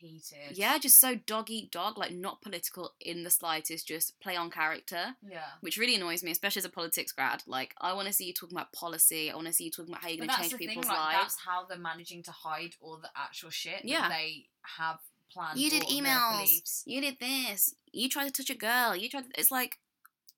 Heated. 0.01 0.57
yeah 0.57 0.77
just 0.77 0.97
so 1.01 1.13
dog 1.15 1.50
eat 1.50 1.71
dog 1.74 1.97
like 1.97 2.13
not 2.13 2.41
political 2.41 2.94
in 3.01 3.25
the 3.25 3.30
slightest 3.30 3.86
just 3.86 4.18
play 4.21 4.33
on 4.38 4.50
character 4.50 5.15
Yeah. 5.30 5.41
which 5.59 5.77
really 5.77 5.94
annoys 5.95 6.24
me 6.24 6.31
especially 6.31 6.62
as 6.62 6.65
a 6.65 6.69
politics 6.69 7.12
grad 7.12 7.44
like 7.47 7.75
i 7.81 7.91
want 7.91 8.07
to 8.07 8.13
see 8.13 8.24
you 8.25 8.33
talking 8.33 8.57
about 8.57 8.71
policy 8.71 9.30
i 9.30 9.36
want 9.36 9.47
to 9.47 9.53
see 9.53 9.65
you 9.65 9.71
talking 9.71 9.91
about 9.91 10.01
how 10.01 10.07
you're 10.07 10.18
going 10.25 10.30
to 10.30 10.36
change 10.38 10.51
the 10.53 10.57
thing, 10.57 10.68
people's 10.69 10.86
like 10.86 10.95
lives 10.97 11.19
that's 11.21 11.38
how 11.45 11.65
they're 11.65 11.77
managing 11.77 12.24
to 12.24 12.31
hide 12.31 12.75
all 12.80 12.95
the 12.97 13.09
actual 13.13 13.50
shit 13.50 13.81
Yeah. 13.83 14.07
they 14.07 14.45
have 14.77 15.00
planned. 15.33 15.59
you 15.59 15.69
did 15.69 15.83
all 15.83 15.89
of 15.97 16.03
their 16.03 16.13
emails 16.13 16.83
you 16.86 17.01
did 17.01 17.18
this 17.19 17.75
you 17.91 18.07
tried 18.07 18.25
to 18.27 18.31
touch 18.31 18.50
a 18.50 18.57
girl 18.57 18.95
you 18.95 19.09
tried 19.09 19.25
to, 19.25 19.30
it's 19.38 19.51
like 19.51 19.80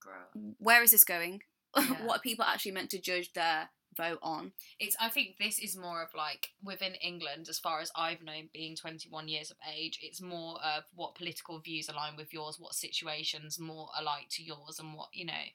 Grow. 0.01 0.13
Mm, 0.37 0.55
where 0.59 0.83
is 0.83 0.91
this 0.91 1.03
going 1.03 1.41
Yeah. 1.77 2.05
what 2.05 2.17
are 2.17 2.21
people 2.21 2.43
actually 2.45 2.73
meant 2.73 2.89
to 2.89 2.99
judge 2.99 3.31
their 3.33 3.69
vote 3.95 4.19
on 4.21 4.53
It's. 4.79 4.95
I 4.99 5.09
think 5.09 5.35
this 5.39 5.59
is 5.59 5.77
more 5.77 6.01
of 6.01 6.09
like 6.15 6.49
within 6.63 6.95
England, 6.95 7.47
as 7.49 7.59
far 7.59 7.81
as 7.81 7.91
I've 7.95 8.21
known, 8.21 8.49
being 8.53 8.75
21 8.75 9.27
years 9.27 9.51
of 9.51 9.57
age. 9.77 9.99
It's 10.01 10.21
more 10.21 10.57
of 10.63 10.83
what 10.95 11.15
political 11.15 11.59
views 11.59 11.89
align 11.89 12.15
with 12.17 12.33
yours, 12.33 12.57
what 12.59 12.73
situations 12.73 13.59
more 13.59 13.89
alike 13.99 14.27
to 14.31 14.43
yours, 14.43 14.79
and 14.79 14.93
what 14.93 15.09
you 15.13 15.25
know 15.25 15.45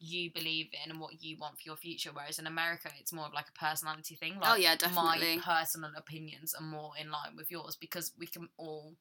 you 0.00 0.30
believe 0.32 0.66
in 0.84 0.90
and 0.90 1.00
what 1.00 1.22
you 1.22 1.36
want 1.38 1.54
for 1.56 1.62
your 1.64 1.76
future. 1.76 2.10
Whereas 2.12 2.38
in 2.38 2.46
America, 2.46 2.90
it's 3.00 3.12
more 3.12 3.26
of 3.26 3.32
like 3.32 3.46
a 3.48 3.58
personality 3.64 4.16
thing. 4.16 4.34
Oh, 4.36 4.40
like 4.40 4.50
Oh, 4.50 4.56
yeah, 4.56 4.76
definitely. 4.76 5.36
My 5.36 5.42
personal 5.42 5.90
opinions 5.96 6.54
are 6.54 6.64
more 6.64 6.92
in 7.00 7.10
line 7.10 7.36
with 7.36 7.50
yours 7.50 7.76
because 7.80 8.12
we 8.18 8.26
can 8.26 8.48
all. 8.56 8.96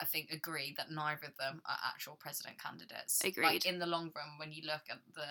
I 0.00 0.04
think 0.04 0.30
agree 0.30 0.74
that 0.76 0.90
neither 0.90 1.26
of 1.26 1.36
them 1.38 1.62
are 1.66 1.78
actual 1.92 2.16
president 2.16 2.58
candidates. 2.62 3.20
Agreed. 3.24 3.44
Like 3.44 3.66
in 3.66 3.78
the 3.78 3.86
long 3.86 4.10
run, 4.14 4.38
when 4.38 4.52
you 4.52 4.62
look 4.66 4.82
at 4.90 4.98
the 5.14 5.26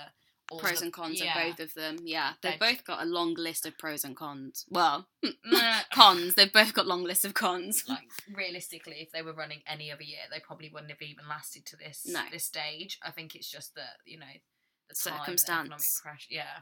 all 0.51 0.59
pros 0.59 0.79
the- 0.79 0.85
and 0.85 0.93
cons 0.93 1.21
yeah. 1.21 1.37
of 1.37 1.57
both 1.57 1.59
of 1.65 1.73
them. 1.73 1.97
Yeah, 2.03 2.33
they've 2.41 2.59
both 2.59 2.83
got 2.83 3.01
a 3.01 3.05
long 3.05 3.33
list 3.35 3.65
of 3.65 3.77
pros 3.77 4.03
and 4.03 4.15
cons. 4.15 4.65
Well, 4.69 5.07
hmm, 5.23 5.55
cons. 5.93 6.35
They've 6.35 6.51
both 6.51 6.73
got 6.73 6.85
long 6.87 7.03
lists 7.03 7.25
of 7.25 7.33
cons. 7.33 7.83
like 7.87 8.09
realistically, 8.33 8.95
if 8.99 9.11
they 9.11 9.21
were 9.21 9.33
running 9.33 9.61
any 9.67 9.91
other 9.91 10.03
year, 10.03 10.19
they 10.31 10.39
probably 10.39 10.69
wouldn't 10.69 10.91
have 10.91 11.01
even 11.01 11.27
lasted 11.29 11.65
to 11.67 11.77
this 11.77 12.05
No. 12.05 12.21
this 12.31 12.45
stage. 12.45 12.99
I 13.03 13.11
think 13.11 13.35
it's 13.35 13.49
just 13.49 13.75
that 13.75 13.97
you 14.05 14.19
know 14.19 14.25
the 14.89 14.95
time, 14.95 15.13
the 15.17 15.19
Circumstance. 15.19 15.59
economic 15.65 15.81
pressure. 16.03 16.27
Yeah, 16.29 16.59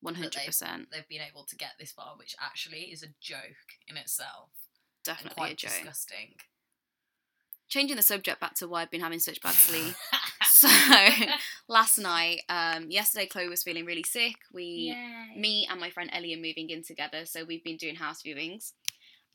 One 0.00 0.14
hundred 0.14 0.40
percent. 0.46 0.88
they've 0.92 1.08
been 1.08 1.22
able 1.28 1.44
to 1.44 1.56
get 1.56 1.70
this 1.78 1.92
far, 1.92 2.14
which 2.16 2.34
actually 2.40 2.82
is 2.92 3.02
a 3.02 3.08
joke 3.20 3.38
in 3.88 3.96
itself. 3.96 4.50
definitely 5.04 5.34
quite 5.36 5.52
a 5.54 5.56
joke. 5.56 5.72
disgusting. 5.72 6.34
Changing 7.68 7.96
the 7.96 8.02
subject 8.02 8.40
back 8.40 8.54
to 8.54 8.68
why 8.68 8.82
I've 8.82 8.90
been 8.90 9.02
having 9.02 9.18
such 9.18 9.42
bad 9.42 9.54
sleep. 9.54 9.94
so 10.44 10.68
last 11.68 11.98
night, 11.98 12.40
um, 12.48 12.90
yesterday 12.90 13.26
Chloe 13.26 13.48
was 13.48 13.62
feeling 13.62 13.84
really 13.84 14.02
sick. 14.02 14.36
We, 14.52 14.96
me 15.36 15.68
and 15.70 15.78
my 15.78 15.90
friend 15.90 16.08
Ellie 16.12 16.34
are 16.34 16.38
moving 16.38 16.70
in 16.70 16.82
together, 16.82 17.26
so 17.26 17.44
we've 17.44 17.64
been 17.64 17.76
doing 17.76 17.96
house 17.96 18.22
viewings. 18.22 18.72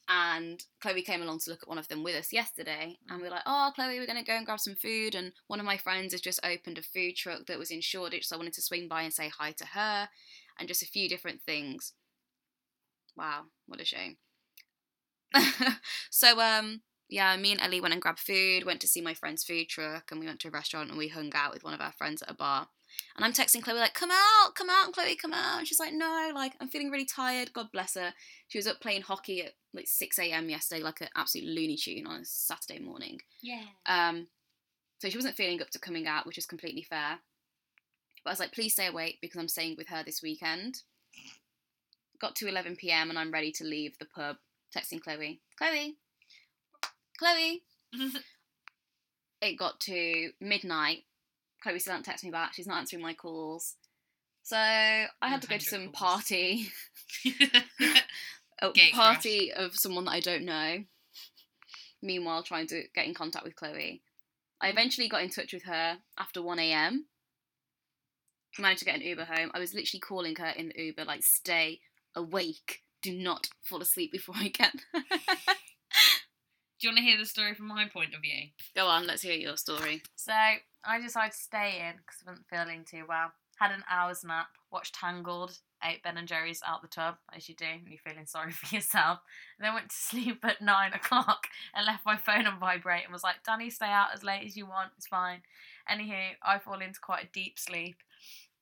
And 0.09 0.61
Chloe 0.81 1.01
came 1.03 1.21
along 1.21 1.39
to 1.39 1.51
look 1.51 1.63
at 1.63 1.69
one 1.69 1.77
of 1.77 1.87
them 1.87 2.03
with 2.03 2.15
us 2.15 2.33
yesterday, 2.33 2.97
and 3.07 3.21
we 3.21 3.23
were 3.23 3.33
like, 3.33 3.43
"Oh, 3.45 3.71
Chloe, 3.73 3.99
we're 3.99 4.07
gonna 4.07 4.23
go 4.23 4.33
and 4.33 4.45
grab 4.45 4.59
some 4.59 4.75
food." 4.75 5.15
And 5.15 5.31
one 5.47 5.59
of 5.61 5.65
my 5.65 5.77
friends 5.77 6.11
has 6.11 6.19
just 6.19 6.41
opened 6.43 6.77
a 6.77 6.83
food 6.83 7.15
truck 7.15 7.45
that 7.45 7.59
was 7.59 7.71
in 7.71 7.79
Shoreditch, 7.79 8.27
so 8.27 8.35
I 8.35 8.39
wanted 8.39 8.53
to 8.53 8.61
swing 8.61 8.89
by 8.89 9.03
and 9.03 9.13
say 9.13 9.29
hi 9.29 9.53
to 9.53 9.65
her, 9.67 10.09
and 10.59 10.67
just 10.67 10.83
a 10.83 10.87
few 10.87 11.07
different 11.07 11.41
things. 11.43 11.93
Wow, 13.15 13.43
what 13.65 13.79
a 13.79 13.85
shame. 13.85 14.17
so, 16.09 16.39
um, 16.41 16.81
yeah, 17.09 17.35
me 17.37 17.51
and 17.51 17.61
Ellie 17.61 17.81
went 17.81 17.93
and 17.93 18.01
grabbed 18.01 18.19
food, 18.19 18.65
went 18.65 18.81
to 18.81 18.87
see 18.87 19.01
my 19.01 19.13
friend's 19.13 19.43
food 19.43 19.69
truck, 19.69 20.09
and 20.11 20.19
we 20.19 20.25
went 20.25 20.39
to 20.41 20.47
a 20.47 20.51
restaurant 20.51 20.89
and 20.89 20.97
we 20.97 21.09
hung 21.09 21.31
out 21.35 21.53
with 21.53 21.63
one 21.63 21.73
of 21.73 21.81
our 21.81 21.91
friends 21.91 22.21
at 22.21 22.31
a 22.31 22.33
bar. 22.33 22.67
And 23.15 23.25
I'm 23.25 23.33
texting 23.33 23.63
Chloe 23.63 23.79
like, 23.79 23.93
"Come 23.93 24.11
out, 24.11 24.55
come 24.55 24.69
out, 24.69 24.93
Chloe, 24.93 25.15
come 25.15 25.33
out." 25.33 25.59
And 25.59 25.67
she's 25.67 25.79
like, 25.79 25.93
"No, 25.93 26.31
like 26.33 26.53
I'm 26.59 26.67
feeling 26.67 26.91
really 26.91 27.05
tired. 27.05 27.53
God 27.53 27.71
bless 27.71 27.95
her." 27.95 28.13
She 28.47 28.57
was 28.57 28.67
up 28.67 28.81
playing 28.81 29.01
hockey 29.01 29.43
at 29.43 29.53
like 29.73 29.87
6 29.87 30.19
a.m. 30.19 30.49
yesterday, 30.49 30.81
like 30.83 31.01
an 31.01 31.09
absolute 31.15 31.47
looney 31.47 31.75
tune 31.75 32.07
on 32.07 32.21
a 32.21 32.25
Saturday 32.25 32.79
morning. 32.79 33.19
Yeah. 33.41 33.65
Um, 33.85 34.27
so 34.99 35.09
she 35.09 35.17
wasn't 35.17 35.35
feeling 35.35 35.61
up 35.61 35.71
to 35.71 35.79
coming 35.79 36.07
out, 36.07 36.25
which 36.25 36.37
is 36.37 36.45
completely 36.45 36.83
fair. 36.83 37.19
But 38.23 38.29
I 38.29 38.33
was 38.33 38.39
like, 38.39 38.53
"Please 38.53 38.73
stay 38.73 38.87
awake 38.87 39.19
because 39.21 39.39
I'm 39.39 39.47
staying 39.47 39.75
with 39.77 39.89
her 39.89 40.03
this 40.03 40.21
weekend." 40.21 40.83
Got 42.19 42.35
to 42.37 42.47
11 42.47 42.77
p.m. 42.77 43.09
and 43.09 43.19
I'm 43.19 43.31
ready 43.31 43.51
to 43.53 43.63
leave 43.63 43.97
the 43.97 44.05
pub. 44.05 44.37
Texting 44.75 45.01
Chloe, 45.01 45.39
Chloe, 45.55 45.97
Chloe. 47.23 47.63
It 49.41 49.57
got 49.57 49.81
to 49.81 50.31
midnight. 50.39 50.99
Chloe 51.61 51.77
still 51.77 51.91
hasn't 51.91 52.07
texted 52.07 52.23
me 52.23 52.31
back. 52.31 52.53
She's 52.53 52.65
not 52.65 52.77
answering 52.77 53.01
my 53.01 53.13
calls. 53.13 53.75
So 54.41 54.55
I 54.55 55.09
had 55.21 55.41
to 55.41 55.49
go 55.49 55.57
to 55.57 55.65
some 55.65 55.89
calls. 55.91 55.95
party, 55.95 56.69
a 58.61 58.71
Gate 58.71 58.93
party 58.93 59.51
of 59.51 59.75
someone 59.75 60.05
that 60.05 60.11
I 60.11 60.21
don't 60.21 60.45
know. 60.45 60.85
Meanwhile, 62.01 62.43
trying 62.43 62.67
to 62.67 62.83
get 62.95 63.05
in 63.05 63.13
contact 63.13 63.43
with 63.43 63.57
Chloe. 63.57 64.01
I 64.61 64.67
mm. 64.67 64.71
eventually 64.71 65.09
got 65.09 65.23
in 65.23 65.29
touch 65.29 65.51
with 65.51 65.63
her 65.63 65.97
after 66.17 66.41
1 66.41 66.59
a.m. 66.59 67.07
Managed 68.57 68.79
to 68.79 68.85
get 68.85 68.95
an 68.95 69.01
Uber 69.01 69.25
home. 69.25 69.51
I 69.53 69.59
was 69.59 69.73
literally 69.73 69.99
calling 69.99 70.37
her 70.37 70.51
in 70.55 70.69
the 70.69 70.81
Uber, 70.81 71.03
like, 71.03 71.23
stay 71.23 71.81
awake. 72.15 72.79
Do 73.01 73.11
not 73.11 73.49
fall 73.61 73.81
asleep 73.81 74.13
before 74.13 74.35
I 74.37 74.47
get. 74.47 74.73
Do 76.83 76.89
you 76.89 76.95
want 76.95 77.05
to 77.05 77.09
hear 77.09 77.17
the 77.17 77.25
story 77.25 77.53
from 77.53 77.67
my 77.67 77.85
point 77.87 78.13
of 78.13 78.19
view? 78.19 78.49
Go 78.75 78.87
on, 78.87 79.07
let's 79.07 79.21
hear 79.21 79.35
your 79.35 79.55
story. 79.55 80.01
So 80.17 80.33
I 80.33 80.99
decided 81.01 81.31
to 81.31 81.37
stay 81.37 81.77
in 81.79 81.95
because 81.95 82.21
I 82.21 82.29
wasn't 82.29 82.49
feeling 82.49 82.83
too 82.83 83.05
well. 83.07 83.31
Had 83.57 83.71
an 83.71 83.85
hour's 83.89 84.25
nap, 84.25 84.47
watched 84.69 84.93
Tangled, 84.93 85.59
ate 85.81 86.03
Ben 86.03 86.17
and 86.17 86.27
Jerry's 86.27 86.61
out 86.67 86.81
the 86.81 86.89
tub, 86.89 87.15
as 87.33 87.47
you 87.47 87.55
do 87.55 87.63
when 87.63 87.87
you're 87.87 87.99
feeling 88.05 88.25
sorry 88.25 88.51
for 88.51 88.75
yourself. 88.75 89.19
And 89.57 89.65
then 89.65 89.73
went 89.73 89.91
to 89.91 89.95
sleep 89.95 90.43
at 90.43 90.61
nine 90.61 90.91
o'clock 90.93 91.47
and 91.73 91.85
left 91.85 92.05
my 92.05 92.17
phone 92.17 92.47
on 92.47 92.59
vibrate 92.59 93.05
and 93.05 93.13
was 93.13 93.23
like, 93.23 93.45
Danny, 93.45 93.69
stay 93.69 93.85
out 93.85 94.09
as 94.13 94.21
late 94.21 94.45
as 94.45 94.57
you 94.57 94.65
want, 94.65 94.91
it's 94.97 95.07
fine. 95.07 95.39
Anywho, 95.89 96.31
I 96.43 96.59
fall 96.59 96.81
into 96.81 96.99
quite 96.99 97.23
a 97.23 97.31
deep 97.31 97.57
sleep. 97.57 97.95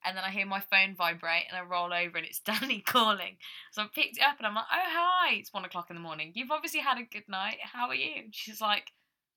And 0.05 0.17
then 0.17 0.23
I 0.23 0.31
hear 0.31 0.45
my 0.45 0.59
phone 0.59 0.95
vibrate 0.95 1.45
and 1.49 1.57
I 1.57 1.61
roll 1.61 1.93
over 1.93 2.17
and 2.17 2.25
it's 2.25 2.39
Danny 2.45 2.81
calling. 2.81 3.37
So 3.71 3.83
I 3.83 3.87
picked 3.93 4.17
it 4.17 4.23
up 4.23 4.37
and 4.37 4.47
I'm 4.47 4.55
like, 4.55 4.65
oh, 4.71 4.83
hi. 4.87 5.33
It's 5.35 5.53
one 5.53 5.65
o'clock 5.65 5.89
in 5.89 5.95
the 5.95 6.01
morning. 6.01 6.31
You've 6.35 6.51
obviously 6.51 6.79
had 6.79 6.97
a 6.97 7.03
good 7.03 7.27
night. 7.29 7.57
How 7.61 7.87
are 7.87 7.95
you? 7.95 8.23
And 8.23 8.35
she's 8.35 8.61
like, 8.61 8.91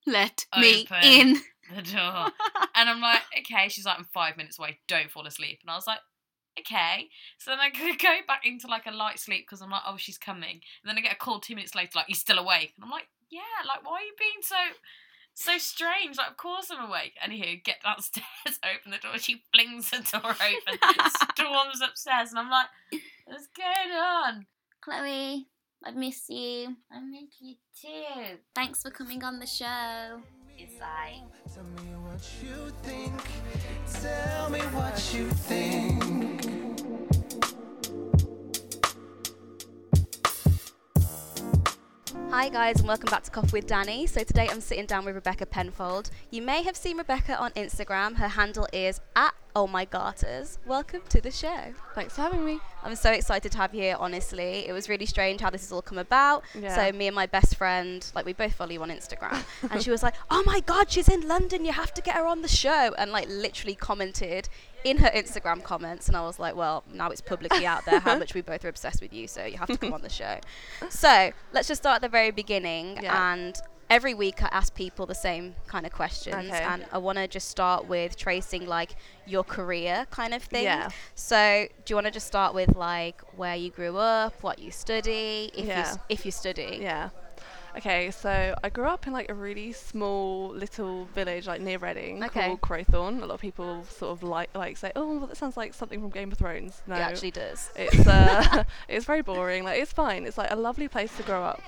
Let 0.07 0.45
me 0.59 0.87
in. 1.03 1.41
the 1.75 1.83
door. 1.83 2.27
And 2.77 2.89
I'm 2.91 3.01
like, 3.01 3.23
okay. 3.39 3.69
She's 3.69 3.87
like, 3.87 3.99
I'm 3.99 4.09
five 4.13 4.37
minutes 4.37 4.59
away. 4.59 4.79
Don't 4.89 5.09
fall 5.11 5.27
asleep. 5.27 5.61
And 5.63 5.71
I 5.71 5.77
was 5.77 5.87
like, 5.87 6.01
okay. 6.59 7.09
So 7.39 7.51
then 7.53 7.61
I 7.61 7.71
go 7.71 7.93
back 8.27 8.45
into 8.45 8.67
like 8.67 8.87
a 8.87 8.91
light 8.91 9.21
sleep 9.21 9.47
because 9.47 9.63
I'm 9.63 9.71
like, 9.71 9.83
oh, 9.87 9.97
she's 9.97 10.19
coming. 10.19 10.61
And 10.83 10.87
then 10.87 10.99
I 10.99 11.01
get 11.01 11.13
a 11.13 11.17
call 11.17 11.39
two 11.39 11.55
minutes 11.55 11.75
later, 11.75 11.93
like, 11.95 12.07
you're 12.09 12.17
still 12.17 12.39
awake. 12.39 12.73
And 12.77 12.85
I'm 12.85 12.91
like, 12.91 13.07
yeah. 13.31 13.41
Like, 13.67 13.85
why 13.89 13.99
are 13.99 14.03
you 14.03 14.13
being 14.19 14.43
so 14.43 14.57
so 15.35 15.59
strange? 15.59 16.17
Like, 16.17 16.31
of 16.31 16.37
course 16.37 16.71
I'm 16.71 16.89
awake. 16.89 17.15
Anywho, 17.25 17.63
get 17.65 17.83
downstairs, 17.83 18.25
open 18.65 18.93
the 18.93 18.99
door. 18.99 19.19
She 19.19 19.43
flings 19.53 19.91
the 19.91 19.99
door 19.99 20.31
open, 20.31 20.79
storms 21.35 21.81
upstairs, 21.83 22.31
and 22.31 22.39
I'm 22.39 22.51
like, 22.51 22.67
what's 23.27 23.49
going 23.49 23.93
on? 23.93 24.47
Chloe, 24.81 25.47
I 25.85 25.91
miss 25.93 26.29
you. 26.29 26.77
I 26.91 27.01
miss 27.01 27.31
you 27.41 27.55
too. 27.81 28.39
Thanks 28.55 28.83
for 28.83 28.91
coming 28.91 29.23
on 29.25 29.39
the 29.39 29.47
show. 29.47 30.21
It's 30.57 30.75
like. 30.81 31.23
Tell 31.53 31.65
me 31.65 31.91
what 31.97 32.31
you 32.43 32.73
think. 32.83 33.13
Tell 34.03 34.51
me 34.51 34.61
what 34.61 35.15
you 35.15 35.29
think. 35.31 36.34
Hi 42.37 42.49
guys 42.49 42.81
and 42.81 42.89
welcome 42.89 43.09
back 43.11 43.23
to 43.23 43.31
Coffee 43.31 43.59
with 43.59 43.69
Danny. 43.69 44.09
So 44.09 44.25
today 44.25 44.49
I'm 44.51 44.61
sitting 44.61 44.87
down 44.87 45.05
with 45.05 45.15
Rebecca 45.15 45.47
Penfold. 45.47 46.11
You 46.33 46.43
may 46.43 46.65
have 46.65 46.77
seen 46.77 46.99
Rebecca 46.99 47.39
on 47.39 47.53
Instagram. 47.53 48.17
Her 48.17 48.27
handle 48.27 48.67
is 48.73 49.01
at 49.15 49.33
Oh 49.55 49.69
My 49.69 49.85
Garters. 49.85 50.59
Welcome 50.67 51.03
to 51.11 51.21
the 51.21 51.31
show. 51.31 51.73
Thanks 51.95 52.17
for 52.17 52.23
having 52.23 52.45
me. 52.45 52.59
I'm 52.83 52.97
so 52.97 53.13
excited 53.13 53.53
to 53.53 53.59
have 53.59 53.73
you 53.73 53.83
here, 53.83 53.97
honestly. 54.01 54.67
It 54.67 54.73
was 54.73 54.89
really 54.89 55.07
strange 55.07 55.43
how 55.43 55.51
this 55.51 55.61
has 55.61 55.71
all 55.71 55.81
come 55.81 55.97
about. 55.97 56.43
Yeah. 56.61 56.75
So 56.75 56.91
me 56.91 57.07
and 57.07 57.15
my 57.15 57.27
best 57.27 57.55
friend, 57.55 58.05
like 58.17 58.27
we 58.27 58.33
both 58.33 58.55
follow 58.55 58.73
you 58.73 58.83
on 58.83 58.91
Instagram, 58.91 59.45
and 59.71 59.81
she 59.81 59.93
was 59.93 60.03
like, 60.03 60.15
"Oh 60.29 60.43
my 60.45 60.59
God, 60.59 60.91
she's 60.91 61.09
in 61.09 61.29
London. 61.29 61.65
You 61.65 61.71
have 61.71 61.95
to 61.95 62.03
get 62.03 62.17
her 62.17 62.27
on 62.27 62.43
the 62.43 62.49
show," 62.49 62.97
and 62.99 63.13
like 63.13 63.29
literally 63.29 63.77
commented 63.77 64.49
in 64.85 64.99
her 64.99 65.09
Instagram 65.11 65.63
comments, 65.63 66.09
and 66.09 66.17
I 66.17 66.21
was 66.23 66.39
like, 66.39 66.55
"Well, 66.55 66.85
now 66.93 67.11
it's 67.11 67.21
publicly 67.21 67.67
out 67.67 67.85
there 67.87 68.01
how 68.01 68.19
much 68.23 68.35
we 68.35 68.43
both 68.43 68.65
are 68.65 68.69
obsessed 68.69 69.01
with 69.03 69.13
you, 69.13 69.27
so 69.27 69.45
you 69.45 69.57
have 69.59 69.69
to 69.69 69.77
come 69.79 69.93
on 69.95 70.03
the 70.03 70.09
show." 70.11 70.39
So 70.91 71.31
let's 71.53 71.69
just 71.69 71.83
start 71.83 71.97
at 71.97 72.03
the 72.03 72.09
very 72.09 72.31
beginning, 72.31 72.99
Yeah. 73.03 73.33
and 73.33 73.57
every 73.91 74.15
week 74.15 74.43
I 74.43 74.49
ask 74.53 74.75
people 74.75 75.07
the 75.07 75.15
same 75.15 75.55
kind 75.67 75.85
of 75.87 75.93
questions, 75.93 76.49
Okay. 76.51 76.63
and 76.63 76.85
I 76.93 76.99
want 76.99 77.17
to 77.19 77.27
just 77.29 77.49
start 77.49 77.87
with 77.87 78.17
tracing 78.17 78.67
like 78.67 78.97
your 79.27 79.45
career 79.45 80.07
kind 80.11 80.33
of 80.35 80.43
thing. 80.43 80.65
Yeah. 80.65 80.89
So, 81.15 81.67
do 81.85 81.93
you 81.93 81.97
want 81.97 82.07
to 82.07 82.11
just 82.11 82.27
start 82.27 82.55
with 82.55 82.77
like 82.77 83.21
where 83.37 83.57
you 83.57 83.71
grew 83.71 83.97
up, 83.97 84.43
what 84.43 84.59
you 84.59 84.71
study, 84.71 85.51
if 85.55 85.67
Yeah. 85.67 85.81
s- 85.81 85.99
if 86.09 86.25
you 86.27 86.31
study? 86.33 86.79
Yeah. 86.81 87.11
Okay, 87.77 88.11
so 88.13 88.55
I 88.63 88.69
grew 88.69 88.85
up 88.87 89.07
in 89.09 89.13
like 89.13 89.29
a 89.31 89.35
really 89.35 89.73
small 89.73 90.51
little 90.51 91.07
village 91.07 91.47
like 91.49 91.61
near 91.61 91.79
Reading 91.79 92.23
Okay. 92.23 92.47
called 92.57 92.61
Crowthorne. 92.61 93.21
A 93.21 93.27
lot 93.27 93.35
of 93.35 93.41
people 93.41 93.85
sort 93.91 94.13
of 94.13 94.23
like 94.23 94.49
like 94.55 94.77
say, 94.77 94.93
"Oh, 94.95 95.17
well, 95.19 95.27
that 95.27 95.37
sounds 95.37 95.57
like 95.57 95.75
something 95.75 96.01
from 96.01 96.11
Game 96.11 96.31
of 96.31 96.39
Thrones." 96.39 96.83
No, 96.87 96.95
It 96.95 96.99
actually 97.01 97.33
does. 97.33 97.71
it's 97.75 98.07
uh, 98.07 98.63
it's 98.89 99.05
very 99.07 99.23
boring. 99.23 99.65
Like 99.65 99.81
it's 99.81 99.93
fine. 99.93 100.25
It's 100.25 100.39
like 100.39 100.53
a 100.53 100.57
lovely 100.57 100.87
place 100.87 101.17
to 101.17 101.25
grow 101.25 101.43
up. 101.43 101.63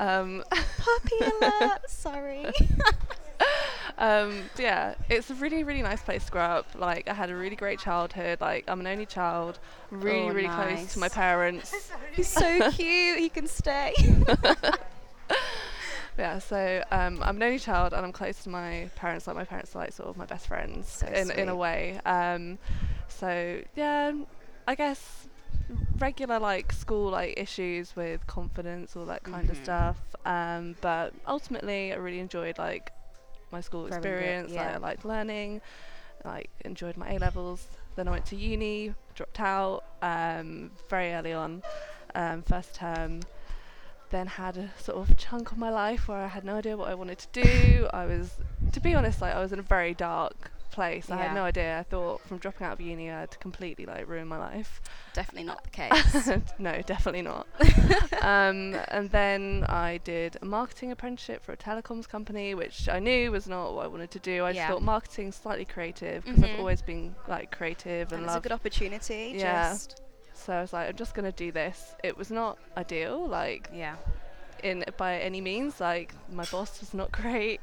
Um, 0.00 0.42
Puppy 0.50 1.24
alert! 1.40 1.88
Sorry. 1.88 2.46
Um, 3.98 4.42
yeah, 4.58 4.94
it's 5.08 5.30
a 5.30 5.34
really, 5.34 5.64
really 5.64 5.82
nice 5.82 6.02
place 6.02 6.26
to 6.26 6.32
grow 6.32 6.42
up. 6.42 6.66
Like, 6.74 7.08
I 7.08 7.14
had 7.14 7.30
a 7.30 7.36
really 7.36 7.56
great 7.56 7.78
childhood. 7.78 8.40
Like, 8.40 8.64
I'm 8.68 8.80
an 8.80 8.86
only 8.86 9.06
child, 9.06 9.58
really, 9.90 10.30
Oh, 10.30 10.32
really 10.32 10.48
close 10.48 10.92
to 10.94 10.98
my 10.98 11.08
parents. 11.08 11.74
He's 12.12 12.28
so 12.28 12.70
cute. 12.72 13.18
He 13.18 13.28
can 13.28 13.46
stay. 13.46 13.94
yeah, 16.18 16.38
so 16.38 16.82
um, 16.90 17.20
I'm 17.22 17.36
an 17.36 17.42
only 17.42 17.58
child 17.58 17.92
and 17.92 18.04
I'm 18.04 18.12
close 18.12 18.42
to 18.44 18.48
my 18.48 18.90
parents. 18.96 19.26
Like, 19.26 19.36
my 19.36 19.44
parents 19.44 19.74
are 19.74 19.80
like 19.80 19.92
sort 19.92 20.08
of 20.08 20.16
my 20.16 20.26
best 20.26 20.46
friends 20.46 20.88
So 20.88 21.06
in, 21.06 21.30
in 21.30 21.48
a 21.48 21.56
way. 21.56 22.00
Um, 22.06 22.58
so, 23.08 23.60
yeah, 23.74 24.12
I 24.66 24.74
guess 24.74 25.26
regular 25.98 26.38
like 26.38 26.72
school 26.72 27.10
like 27.10 27.34
issues 27.36 27.96
with 27.96 28.24
confidence 28.28 28.94
all 28.94 29.04
that 29.06 29.24
kind 29.24 29.50
of 29.50 29.56
Mhm. 29.56 29.62
stuff 29.64 29.96
um 30.24 30.76
but 30.80 31.12
ultimately 31.26 31.92
i 31.92 31.96
really 31.96 32.20
enjoyed 32.20 32.56
like 32.58 32.92
my 33.56 33.60
school 33.62 33.86
up, 33.86 33.92
experience. 33.92 34.50
Like, 34.52 34.60
yeah. 34.60 34.74
i 34.74 34.76
liked 34.76 35.04
learning 35.04 35.60
like 36.24 36.50
enjoyed 36.64 36.96
my 36.96 37.08
a 37.12 37.18
levels. 37.18 37.68
Then 37.96 38.08
i 38.08 38.10
went 38.10 38.26
to 38.26 38.36
uni 38.36 38.94
dropped 39.14 39.40
out 39.40 39.84
um 40.02 40.70
very 40.90 41.12
early 41.12 41.32
on 41.32 41.62
um 42.14 42.42
first 42.42 42.74
term. 42.74 43.20
Then 44.10 44.26
had 44.26 44.56
a 44.56 44.70
sort 44.78 44.98
of 44.98 45.16
chunk 45.16 45.50
of 45.52 45.58
my 45.58 45.70
life 45.70 46.06
where 46.08 46.18
i 46.18 46.28
had 46.28 46.44
no 46.44 46.56
idea 46.56 46.76
what 46.76 46.88
i 46.88 46.94
wanted 46.94 47.18
to 47.24 47.28
do. 47.42 47.88
I 47.92 48.04
was 48.06 48.26
to 48.72 48.80
be 48.80 48.94
honest 48.94 49.20
like 49.20 49.34
i 49.34 49.40
was 49.40 49.52
in 49.52 49.58
a 49.58 49.68
very 49.76 49.94
dark 49.94 50.50
place 50.76 51.10
i 51.10 51.16
Yeah. 51.16 51.22
had 51.26 51.34
no 51.34 51.44
idea 51.52 51.78
i 51.78 51.84
thought 51.92 52.20
from 52.26 52.36
dropping 52.38 52.64
out 52.66 52.74
of 52.74 52.80
uni 52.80 53.06
i'd 53.10 53.38
completely 53.40 53.84
like 53.92 54.04
ruin 54.12 54.28
my 54.28 54.38
life 54.50 54.72
Definitely 55.14 55.46
not 55.52 55.64
the 55.64 55.70
case. 55.80 56.28
no, 56.58 56.82
definitely 56.82 57.22
not. 57.22 57.46
um, 58.22 58.76
and 58.88 59.08
then 59.10 59.64
I 59.66 59.98
did 60.04 60.36
a 60.42 60.44
marketing 60.44 60.92
apprenticeship 60.92 61.42
for 61.42 61.52
a 61.52 61.56
telecoms 61.56 62.06
company, 62.06 62.54
which 62.54 62.86
I 62.90 62.98
knew 62.98 63.32
was 63.32 63.46
not 63.48 63.72
what 63.74 63.84
I 63.86 63.88
wanted 63.88 64.10
to 64.10 64.18
do. 64.18 64.44
I 64.44 64.50
Yeah. 64.50 64.54
just 64.66 64.72
thought 64.74 64.82
marketing 64.82 65.32
slightly 65.32 65.64
creative 65.64 66.22
because 66.22 66.40
Mhm. 66.42 66.52
I've 66.52 66.58
always 66.58 66.82
been 66.82 67.14
like 67.28 67.50
creative 67.50 68.12
and 68.12 68.20
and 68.20 68.26
it's 68.26 68.36
a 68.36 68.40
good 68.40 68.52
opportunity. 68.52 69.32
Yeah. 69.36 69.70
Just 69.72 70.02
So 70.34 70.52
I 70.52 70.60
was 70.60 70.74
like, 70.74 70.86
I'm 70.90 70.96
just 70.96 71.14
gonna 71.14 71.32
do 71.32 71.50
this. 71.50 71.94
It 72.04 72.14
was 72.18 72.30
not 72.30 72.58
ideal, 72.76 73.26
like 73.26 73.70
yeah. 73.72 73.96
In 74.62 74.84
by 74.96 75.18
any 75.18 75.40
means. 75.40 75.80
Like 75.80 76.14
my 76.32 76.44
boss 76.46 76.80
was 76.80 76.94
not 76.94 77.12
great. 77.12 77.60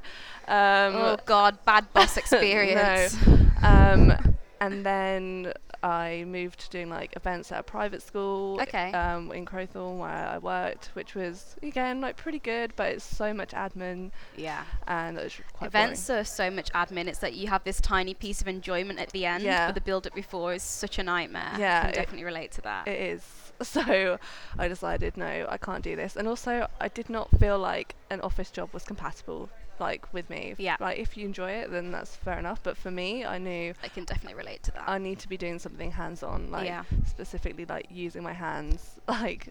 Um, 0.47 0.95
oh 0.95 1.17
God, 1.25 1.57
bad 1.65 1.91
boss 1.93 2.17
experience. 2.23 3.15
um, 3.63 4.13
and 4.59 4.85
then 4.85 5.53
I 5.81 6.23
moved 6.25 6.61
to 6.61 6.69
doing 6.69 6.89
like 6.89 7.13
events 7.17 7.51
at 7.51 7.59
a 7.59 7.63
private 7.63 8.01
school 8.01 8.57
Okay. 8.61 8.93
um, 8.93 9.29
in 9.33 9.45
Crowthorne 9.45 9.97
where 9.97 10.09
I 10.09 10.37
worked, 10.37 10.91
which 10.93 11.13
was 11.15 11.57
again 11.61 11.99
like 11.99 12.15
pretty 12.15 12.39
good, 12.39 12.71
but 12.77 12.91
it's 12.93 13.03
so 13.03 13.33
much 13.33 13.51
admin 13.51 14.11
Yeah. 14.37 14.63
and 14.87 15.17
it 15.17 15.23
was 15.25 15.33
quite 15.51 15.67
Events 15.67 16.09
are 16.09 16.23
so 16.23 16.49
much 16.49 16.71
admin. 16.71 17.07
It's 17.07 17.19
that 17.19 17.33
you 17.33 17.47
have 17.47 17.65
this 17.65 17.81
tiny 17.81 18.13
piece 18.13 18.39
of 18.39 18.47
enjoyment 18.47 18.99
at 18.99 19.09
the 19.09 19.25
end, 19.25 19.43
Yeah. 19.43 19.67
but 19.67 19.75
the 19.75 19.81
build 19.81 20.07
up 20.07 20.15
before 20.15 20.53
is 20.53 20.63
such 20.63 20.97
a 20.97 21.03
nightmare. 21.03 21.51
Yeah, 21.57 21.79
I 21.79 21.85
can 21.87 21.93
definitely 21.95 22.23
relate 22.25 22.53
to 22.53 22.61
that. 22.61 22.87
It 22.87 22.99
is. 23.01 23.42
So 23.63 24.17
I 24.57 24.67
decided 24.67 25.15
no, 25.17 25.45
I 25.49 25.57
can't 25.57 25.83
do 25.83 25.95
this, 25.95 26.15
and 26.15 26.27
also 26.27 26.67
I 26.81 26.87
did 26.89 27.09
not 27.09 27.29
feel 27.39 27.57
like 27.59 27.95
an 28.09 28.19
office 28.21 28.51
job 28.51 28.69
was 28.73 28.83
compatible 28.83 29.49
like 29.79 30.11
with 30.13 30.29
me. 30.29 30.55
Yeah. 30.57 30.77
Like 30.79 30.99
if 30.99 31.17
you 31.17 31.25
enjoy 31.25 31.51
it, 31.51 31.71
then 31.71 31.91
that's 31.91 32.15
fair 32.15 32.37
enough. 32.37 32.61
But 32.63 32.77
for 32.77 32.91
me, 32.91 33.25
I 33.25 33.37
knew 33.37 33.73
I 33.83 33.87
can 33.87 34.03
definitely 34.05 34.35
relate 34.37 34.63
to 34.63 34.71
that. 34.71 34.83
I 34.87 34.97
need 34.97 35.19
to 35.19 35.29
be 35.29 35.37
doing 35.37 35.59
something 35.59 35.91
hands-on, 35.91 36.51
like 36.51 36.65
Yeah. 36.65 36.83
specifically 37.05 37.65
like 37.65 37.87
using 37.89 38.23
my 38.23 38.33
hands, 38.33 38.99
like 39.07 39.49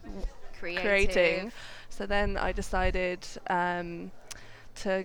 Creative. 0.59 0.83
creating. 0.83 1.53
So 1.91 2.07
then 2.07 2.37
I 2.37 2.53
decided 2.53 3.27
um, 3.49 4.11
to 4.77 5.05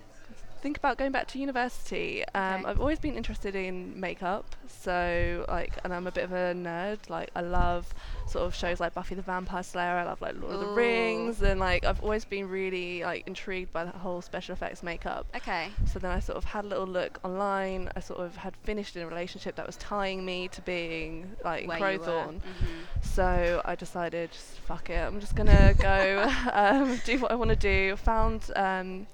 think 0.57 0.77
about 0.77 0.97
going 0.97 1.11
back 1.11 1.27
to 1.29 1.39
university. 1.39 2.23
Um, 2.35 2.57
Okay. 2.61 2.65
I've 2.65 2.79
always 2.79 2.99
been 2.99 3.15
interested 3.15 3.55
in 3.55 3.99
makeup, 3.99 4.55
so 4.67 5.45
like, 5.47 5.73
and 5.83 5.93
I'm 5.93 6.07
a 6.07 6.11
bit 6.11 6.23
of 6.23 6.31
a 6.31 6.53
nerd. 6.53 7.09
Like, 7.09 7.29
I 7.35 7.41
love 7.41 7.93
sort 8.27 8.45
of 8.45 8.53
shows 8.55 8.79
like 8.79 8.93
Buffy 8.93 9.15
the 9.15 9.21
Vampire 9.21 9.63
Slayer. 9.63 9.91
I 9.97 10.03
love 10.03 10.21
like 10.21 10.35
Lord 10.39 10.53
of 10.55 10.59
the 10.59 10.67
Rings, 10.67 11.41
and 11.41 11.59
like 11.59 11.85
I've 11.85 12.01
always 12.03 12.25
been 12.25 12.47
really 12.49 13.03
like 13.03 13.27
intrigued 13.27 13.71
by 13.73 13.83
the 13.85 13.91
whole 13.91 14.21
special 14.21 14.53
effects 14.53 14.83
makeup. 14.83 15.25
Okay. 15.35 15.69
So 15.91 15.99
then 15.99 16.11
I 16.11 16.19
sort 16.19 16.37
of 16.37 16.43
had 16.43 16.65
a 16.65 16.67
little 16.67 16.87
look 16.87 17.19
online. 17.23 17.89
I 17.95 17.99
sort 17.99 18.19
of 18.19 18.35
had 18.37 18.55
finished 18.63 18.95
in 18.95 19.03
a 19.03 19.07
relationship 19.07 19.55
that 19.55 19.65
was 19.65 19.77
tying 19.77 20.25
me 20.25 20.47
to 20.49 20.61
being 20.61 21.35
like 21.43 21.63
in 21.63 21.67
Where. 21.69 21.79
Crowthorne. 21.79 22.35
Mhm. 22.41 23.03
So 23.03 23.61
I 23.65 23.75
decided, 23.75 24.31
just 24.31 24.59
fuck 24.67 24.89
it, 24.89 24.97
I'm 24.97 25.19
just 25.19 25.35
gonna 25.35 25.73
go 25.79 26.31
um, 26.53 26.99
do 27.05 27.19
what 27.19 27.31
I 27.31 27.35
want 27.35 27.49
to 27.49 27.55
do. 27.55 27.95
Found 27.97 28.51
um, 28.55 29.07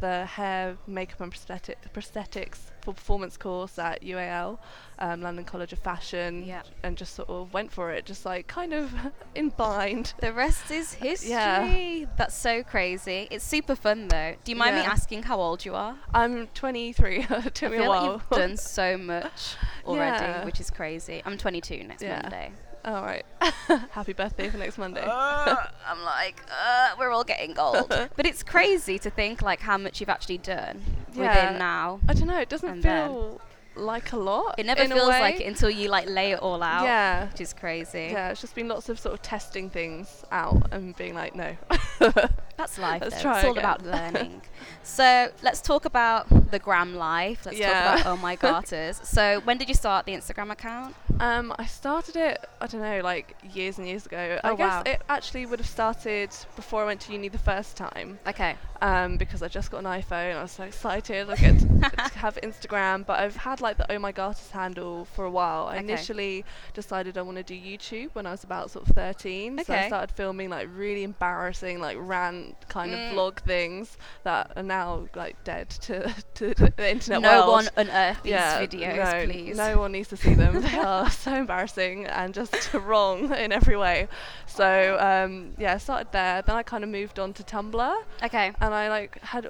the 0.00 0.24
hair, 0.26 0.76
makeup, 0.86 1.20
and 1.20 1.30
prosthetic, 1.30 1.78
prosthetics 1.92 2.58
for 2.82 2.92
performance 2.94 3.36
course 3.36 3.78
at 3.78 4.02
UAL, 4.02 4.58
um, 4.98 5.20
London 5.22 5.44
College 5.44 5.72
of 5.72 5.78
Fashion, 5.80 6.42
Yeah. 6.44 6.62
and 6.82 6.96
just 6.96 7.14
sort 7.14 7.28
of 7.28 7.52
went 7.52 7.72
for 7.72 7.90
it, 7.90 8.04
just 8.06 8.24
like 8.24 8.46
kind 8.46 8.72
of 8.72 8.92
in 9.34 9.50
blind. 9.50 10.14
The 10.20 10.32
rest 10.32 10.70
is 10.70 10.92
history. 11.08 11.30
Yeah. 11.30 12.04
That's 12.16 12.36
so 12.36 12.62
crazy. 12.62 13.28
It's 13.30 13.44
super 13.44 13.74
fun 13.74 14.08
though. 14.08 14.34
Do 14.44 14.52
you 14.52 14.56
mind 14.56 14.76
me 14.76 14.82
asking 14.82 15.24
how 15.24 15.40
old 15.40 15.64
you 15.64 15.74
are? 15.74 15.96
I'm 16.14 16.46
23. 16.48 17.26
it 17.30 17.54
took 17.54 17.72
me 17.72 17.78
a 17.78 17.80
like 17.80 17.88
while. 17.88 18.12
you've 18.12 18.28
done 18.30 18.56
so 18.56 18.96
much 18.96 19.56
already, 19.84 20.24
Yeah. 20.24 20.44
which 20.44 20.60
is 20.60 20.70
crazy. 20.70 21.22
I'm 21.24 21.36
22 21.36 21.84
next 21.84 22.02
Yeah. 22.02 22.20
Monday. 22.22 22.52
All 22.84 23.02
right. 23.02 23.24
Happy 23.90 24.12
birthday 24.12 24.48
for 24.48 24.56
next 24.58 24.78
Monday. 24.78 25.04
I'm 25.06 26.02
like, 26.04 26.42
uh, 26.50 26.90
we're 26.98 27.10
all 27.10 27.24
getting 27.24 27.58
old. 27.58 27.88
but 27.88 28.26
it's 28.26 28.42
crazy 28.42 28.98
to 29.00 29.10
think 29.10 29.42
like 29.42 29.60
how 29.60 29.76
much 29.76 30.00
you've 30.00 30.08
actually 30.08 30.38
done 30.38 30.80
Yeah. 31.12 31.28
within 31.46 31.58
now. 31.58 32.00
I 32.08 32.14
don't 32.14 32.28
know. 32.28 32.38
It 32.40 32.48
doesn't 32.48 32.82
feel 32.82 33.40
like 33.78 34.12
a 34.12 34.16
lot. 34.16 34.56
It 34.58 34.66
never 34.66 34.84
feels 34.86 35.08
like 35.08 35.40
it 35.40 35.46
until 35.46 35.70
you 35.70 35.88
like 35.88 36.08
lay 36.08 36.32
it 36.32 36.38
all 36.40 36.62
out. 36.62 36.84
Yeah. 36.84 37.28
Which 37.30 37.40
is 37.40 37.52
crazy. 37.52 38.08
Yeah, 38.12 38.30
it's 38.30 38.40
just 38.40 38.54
been 38.54 38.68
lots 38.68 38.88
of 38.88 38.98
sort 38.98 39.14
of 39.14 39.22
testing 39.22 39.70
things 39.70 40.24
out 40.30 40.68
and 40.72 40.96
being 40.96 41.14
like, 41.14 41.34
no. 41.34 41.56
That's 42.56 42.78
life. 42.78 43.02
Let's 43.02 43.16
though. 43.16 43.22
try 43.22 43.38
it's 43.38 43.48
all 43.48 43.58
about 43.58 43.84
learning. 43.84 44.42
so 44.82 45.28
let's 45.42 45.60
talk 45.60 45.84
about 45.84 46.50
the 46.50 46.58
gram 46.58 46.94
life. 46.94 47.46
Let's 47.46 47.58
Yeah. 47.58 47.72
talk 47.72 48.00
about 48.00 48.12
oh 48.12 48.16
my 48.20 48.36
garters. 48.36 49.00
so 49.04 49.40
when 49.44 49.58
did 49.58 49.68
you 49.68 49.74
start 49.74 50.06
the 50.06 50.12
Instagram 50.12 50.50
account? 50.50 50.94
um, 51.20 51.52
I 51.58 51.66
started 51.66 52.16
it, 52.16 52.44
I 52.60 52.66
don't 52.66 52.80
know, 52.80 53.00
like 53.02 53.36
years 53.52 53.78
and 53.78 53.86
years 53.86 54.06
ago. 54.06 54.38
Oh, 54.44 54.52
I 54.52 54.56
guess 54.56 54.70
wow. 54.70 54.82
it 54.86 55.02
actually 55.08 55.46
would 55.46 55.58
have 55.58 55.68
started 55.68 56.30
before 56.56 56.82
I 56.82 56.86
went 56.86 57.00
to 57.02 57.12
uni 57.12 57.28
the 57.28 57.38
first 57.38 57.76
time. 57.76 58.18
Okay. 58.26 58.54
Um, 58.80 59.16
because 59.16 59.42
I 59.42 59.48
just 59.48 59.70
got 59.70 59.78
an 59.78 59.84
iPhone. 59.86 60.36
I 60.36 60.42
was 60.42 60.52
so 60.52 60.62
excited. 60.62 61.28
I 61.28 61.34
get 61.36 61.58
to 61.58 62.18
have 62.18 62.38
Instagram, 62.42 63.04
but 63.04 63.18
I've 63.18 63.36
had 63.36 63.60
like 63.60 63.67
the 63.76 63.90
Oh 63.92 63.98
My 63.98 64.12
Garters 64.12 64.50
handle 64.50 65.04
for 65.04 65.24
a 65.24 65.30
while. 65.30 65.66
I 65.66 65.74
Okay. 65.76 65.84
initially 65.84 66.44
decided 66.72 67.18
I 67.18 67.22
want 67.22 67.36
to 67.36 67.42
do 67.42 67.54
YouTube 67.54 68.10
when 68.14 68.26
I 68.26 68.30
was 68.30 68.44
about 68.44 68.70
sort 68.70 68.88
of 68.88 68.94
13. 68.94 69.58
Okay. 69.60 69.64
So 69.64 69.74
I 69.74 69.86
started 69.86 70.10
filming 70.14 70.48
like 70.48 70.68
really 70.74 71.02
embarrassing, 71.02 71.80
like 71.80 71.96
rant 72.00 72.56
kind 72.68 72.92
Mm. 72.92 72.94
of 72.94 73.00
vlog 73.16 73.38
things 73.40 73.96
that 74.24 74.52
are 74.56 74.62
now 74.62 75.08
like 75.14 75.42
dead 75.44 75.68
to 75.70 76.14
to 76.34 76.54
the 76.54 76.90
internet 76.90 77.20
no 77.20 77.40
world. 77.40 77.50
one 77.50 77.68
unearth 77.76 78.22
these 78.22 78.30
yeah, 78.32 78.60
videos, 78.62 78.96
no, 78.96 79.32
please. 79.32 79.56
No 79.56 79.78
one 79.78 79.92
needs 79.92 80.08
to 80.08 80.16
see 80.16 80.34
them. 80.34 80.60
they 80.60 80.78
are 80.78 81.10
so 81.10 81.34
embarrassing 81.34 82.06
and 82.06 82.32
just 82.32 82.72
wrong 82.74 83.32
in 83.34 83.52
every 83.52 83.76
way. 83.76 84.08
So 84.46 84.96
um, 85.00 85.54
yeah, 85.58 85.74
I 85.74 85.78
started 85.78 86.12
there. 86.12 86.42
Then 86.42 86.56
I 86.56 86.62
kind 86.62 86.84
of 86.84 86.90
moved 86.90 87.18
on 87.18 87.32
to 87.34 87.42
Tumblr 87.42 87.96
Okay. 88.22 88.52
and 88.60 88.74
I 88.74 88.88
like 88.88 89.20
had 89.22 89.46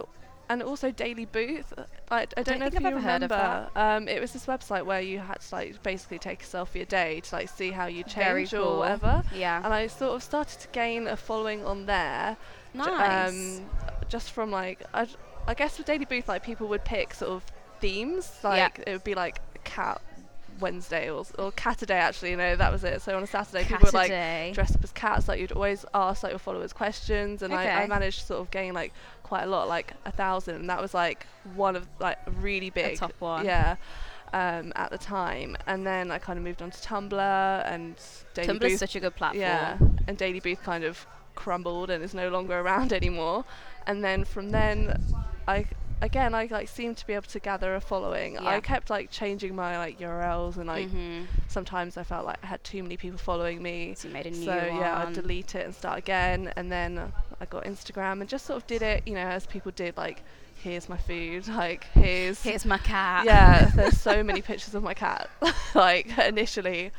and 0.48 0.62
also 0.62 0.90
Daily 0.90 1.24
Booth. 1.26 1.72
I, 2.10 2.20
I 2.20 2.24
don't, 2.26 2.44
don't 2.44 2.58
know 2.60 2.66
if 2.66 2.76
I've 2.76 2.82
you 2.82 2.88
ever 2.88 3.00
heard 3.00 3.22
of 3.22 3.30
remember. 3.30 3.68
Um, 3.76 4.08
it 4.08 4.20
was 4.20 4.32
this 4.32 4.46
website 4.46 4.84
where 4.84 5.00
you 5.00 5.18
had 5.18 5.40
to 5.40 5.54
like 5.54 5.82
basically 5.82 6.18
take 6.18 6.42
a 6.42 6.46
selfie 6.46 6.82
a 6.82 6.86
day 6.86 7.20
to 7.20 7.34
like 7.34 7.48
see 7.48 7.70
how 7.70 7.86
you 7.86 8.04
change 8.04 8.54
or 8.54 8.78
whatever. 8.78 9.22
Yeah. 9.34 9.62
And 9.64 9.72
I 9.74 9.86
sort 9.86 10.14
of 10.14 10.22
started 10.22 10.60
to 10.60 10.68
gain 10.68 11.06
a 11.06 11.16
following 11.16 11.64
on 11.64 11.86
there. 11.86 12.36
j- 12.72 12.78
nice. 12.78 13.28
Um, 13.30 13.66
just 14.08 14.30
from 14.30 14.50
like 14.50 14.82
I, 14.94 15.06
I 15.46 15.54
guess 15.54 15.78
with 15.78 15.86
Daily 15.86 16.04
Booth 16.04 16.28
like 16.28 16.42
people 16.42 16.66
would 16.68 16.84
pick 16.84 17.14
sort 17.14 17.32
of 17.32 17.44
themes 17.80 18.30
like 18.42 18.82
it 18.86 18.92
would 18.92 19.04
be 19.04 19.14
like 19.14 19.40
cat 19.64 20.00
Wednesday 20.60 21.10
or, 21.10 21.24
or 21.38 21.52
cat 21.52 21.78
day 21.78 21.94
actually 21.98 22.30
you 22.30 22.36
know 22.36 22.56
that 22.56 22.72
was 22.72 22.84
it 22.84 23.00
so 23.02 23.16
on 23.16 23.22
a 23.22 23.26
Saturday 23.26 23.62
people 23.64 23.78
would 23.84 23.94
like 23.94 24.10
Saturday. 24.10 24.52
dress 24.52 24.74
up 24.74 24.82
as 24.84 24.92
cats 24.92 25.28
like 25.28 25.40
you'd 25.40 25.52
always 25.52 25.84
ask 25.94 26.22
like 26.22 26.32
your 26.32 26.38
followers 26.38 26.72
questions 26.72 27.42
and 27.42 27.52
I, 27.54 27.82
I 27.82 27.86
managed 27.86 28.20
to 28.20 28.26
sort 28.26 28.40
of 28.40 28.50
gain 28.50 28.74
like 28.74 28.92
quite 29.22 29.42
a 29.42 29.46
lot 29.46 29.68
like 29.68 29.92
a 30.04 30.10
thousand 30.10 30.56
and 30.56 30.70
that 30.70 30.80
was 30.80 30.94
like 30.94 31.26
one 31.54 31.76
of 31.76 31.86
like 32.00 32.18
really 32.40 32.70
big 32.70 32.96
top 32.98 33.14
one. 33.18 33.44
yeah 33.44 33.76
um, 34.32 34.72
at 34.76 34.90
the 34.90 34.98
time 34.98 35.56
and 35.66 35.86
then 35.86 36.10
I 36.10 36.18
kind 36.18 36.38
of 36.38 36.44
moved 36.44 36.60
on 36.60 36.70
to 36.70 36.78
Tumblr 36.78 37.62
and 37.72 37.96
Daily 38.34 38.48
Tumblr's 38.48 38.72
Booth 38.72 38.78
such 38.78 38.94
a 38.96 39.00
good 39.00 39.16
platform. 39.16 39.40
yeah 39.40 39.78
and 40.06 40.18
Daily 40.18 40.40
Booth 40.40 40.62
kind 40.62 40.84
of 40.84 41.06
crumbled 41.34 41.88
and 41.88 42.04
is 42.04 42.14
no 42.14 42.28
longer 42.28 42.58
around 42.58 42.92
anymore 43.00 43.44
and 43.86 44.04
then 44.04 44.24
from 44.24 44.50
then 44.50 45.02
I 45.46 45.64
again 46.00 46.34
I 46.34 46.46
like 46.50 46.68
seemed 46.68 46.96
to 46.98 47.06
be 47.06 47.12
able 47.14 47.26
to 47.26 47.40
gather 47.40 47.74
a 47.74 47.80
following 47.80 48.34
Yeah. 48.34 48.46
I 48.48 48.60
kept 48.60 48.88
like 48.90 49.10
changing 49.10 49.54
my 49.56 49.78
like 49.78 49.98
URLs 49.98 50.56
and 50.56 50.66
like 50.66 50.88
Mhm. 50.88 51.26
sometimes 51.48 51.96
I 51.96 52.04
felt 52.04 52.24
like 52.26 52.38
I 52.42 52.46
had 52.46 52.62
too 52.64 52.82
many 52.82 52.96
people 52.96 53.18
following 53.18 53.62
me 53.62 53.94
So 53.96 54.08
you 54.08 54.14
made 54.14 54.26
a 54.26 54.30
new 54.30 54.44
so 54.44 54.54
yeah. 54.54 55.04
I'd 55.06 55.12
delete 55.14 55.54
it 55.54 55.64
and 55.66 55.74
start 55.74 55.98
again, 55.98 56.52
and 56.56 56.70
then 56.70 57.12
I 57.40 57.44
got 57.46 57.64
Instagram 57.64 58.20
and 58.20 58.28
just 58.28 58.46
sort 58.46 58.56
of 58.58 58.66
did 58.66 58.82
it, 58.82 59.02
you 59.06 59.14
know, 59.14 59.20
as 59.26 59.46
people 59.46 59.72
did. 59.72 59.96
Like, 59.96 60.22
here's 60.62 60.88
my 60.88 60.96
food. 60.96 61.48
Like, 61.48 61.84
here's 61.94 62.42
Here's 62.42 62.64
my 62.64 62.78
cat. 62.78 63.24
yeah. 63.24 63.70
There's 63.74 63.98
so 63.98 64.22
many 64.22 64.42
pictures 64.42 64.74
of 64.74 64.82
my 64.82 64.94
cat. 64.94 65.30
like 65.74 66.16
initially, 66.18 66.90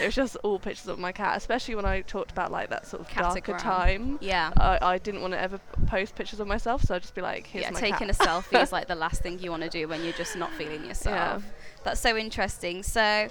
it 0.00 0.06
was 0.06 0.14
just 0.14 0.36
all 0.42 0.58
pictures 0.58 0.88
of 0.88 0.98
my 0.98 1.12
cat, 1.12 1.36
especially 1.36 1.74
when 1.74 1.84
I 1.84 2.02
talked 2.02 2.32
about 2.32 2.50
like 2.50 2.70
that 2.70 2.86
sort 2.86 3.02
of 3.02 3.14
darker 3.14 3.56
time. 3.58 4.18
Yeah. 4.20 4.52
I, 4.56 4.78
I 4.82 4.98
didn't 4.98 5.20
want 5.20 5.32
to 5.32 5.40
ever 5.40 5.58
post 5.86 6.14
pictures 6.14 6.40
of 6.40 6.46
myself, 6.46 6.82
so 6.82 6.94
I'd 6.94 7.02
just 7.02 7.14
be 7.14 7.22
like, 7.22 7.46
here's 7.46 7.64
yeah, 7.64 7.70
my 7.70 7.80
taking 7.80 8.08
cat. 8.08 8.20
a 8.20 8.24
selfie 8.24 8.62
is 8.62 8.72
like 8.78 8.88
the 8.88 8.94
last 8.94 9.22
thing 9.22 9.38
you 9.38 9.50
want 9.50 9.62
to 9.62 9.70
do 9.70 9.88
when 9.88 10.02
you're 10.04 10.12
just 10.12 10.36
not 10.36 10.52
feeling 10.52 10.84
yourself. 10.84 11.42
Yeah. 11.44 11.50
That's 11.84 12.00
so 12.00 12.16
interesting. 12.16 12.82
So, 12.82 13.28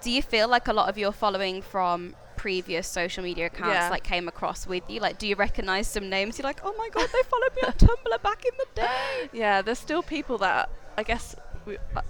do 0.00 0.10
you 0.10 0.22
feel 0.22 0.48
like 0.48 0.68
a 0.68 0.72
lot 0.72 0.88
of 0.88 0.96
your 0.96 1.12
following 1.12 1.60
from 1.62 2.14
previous 2.44 2.88
social 2.88 3.22
media 3.22 3.46
accounts 3.46 3.74
Yeah. 3.74 3.90
like 3.90 4.02
came 4.02 4.26
across 4.28 4.66
with 4.66 4.82
you? 4.88 4.98
Like, 5.00 5.18
do 5.18 5.26
you 5.26 5.36
recognize 5.36 5.86
some 5.86 6.08
names? 6.08 6.38
You're 6.38 6.44
like, 6.52 6.60
oh 6.64 6.74
my 6.78 6.88
god, 6.88 7.08
they 7.12 7.22
followed 7.32 7.54
me 7.56 7.62
on 7.66 7.72
Tumblr 7.74 8.22
back 8.22 8.44
in 8.44 8.52
the 8.62 8.66
day. 8.74 9.28
Yeah, 9.42 9.60
there's 9.62 9.78
still 9.78 10.02
people 10.02 10.38
that 10.38 10.70
I 10.96 11.02
guess 11.02 11.36
we, 11.66 11.76
uh, 11.94 12.00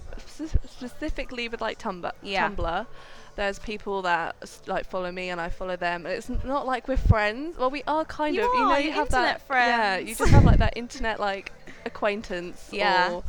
specifically 0.69 1.49
with 1.49 1.61
like 1.61 1.77
Tumblr. 1.79 2.11
Yeah. 2.21 2.49
Tumblr. 2.49 2.87
There's 3.35 3.59
people 3.59 4.01
that 4.03 4.35
like 4.67 4.85
follow 4.89 5.11
me 5.11 5.29
and 5.29 5.39
I 5.39 5.49
follow 5.49 5.75
them. 5.75 6.05
And 6.05 6.15
it's 6.15 6.29
not 6.45 6.65
like 6.65 6.87
we're 6.87 6.97
friends. 6.97 7.57
Well, 7.57 7.69
we 7.71 7.83
are 7.87 8.05
kind 8.05 8.35
You 8.35 8.43
of. 8.43 8.53
you 8.53 8.59
know, 8.59 8.71
are, 8.71 8.79
you 8.79 8.91
have 8.91 9.09
that. 9.09 9.41
internet 9.41 9.67
Yeah, 9.67 9.97
you 9.97 10.15
just 10.15 10.31
have 10.31 10.43
like 10.45 10.57
that 10.59 10.77
internet 10.77 11.19
like 11.19 11.51
acquaintance. 11.85 12.69
Yeah. 12.71 13.11
Or 13.11 13.23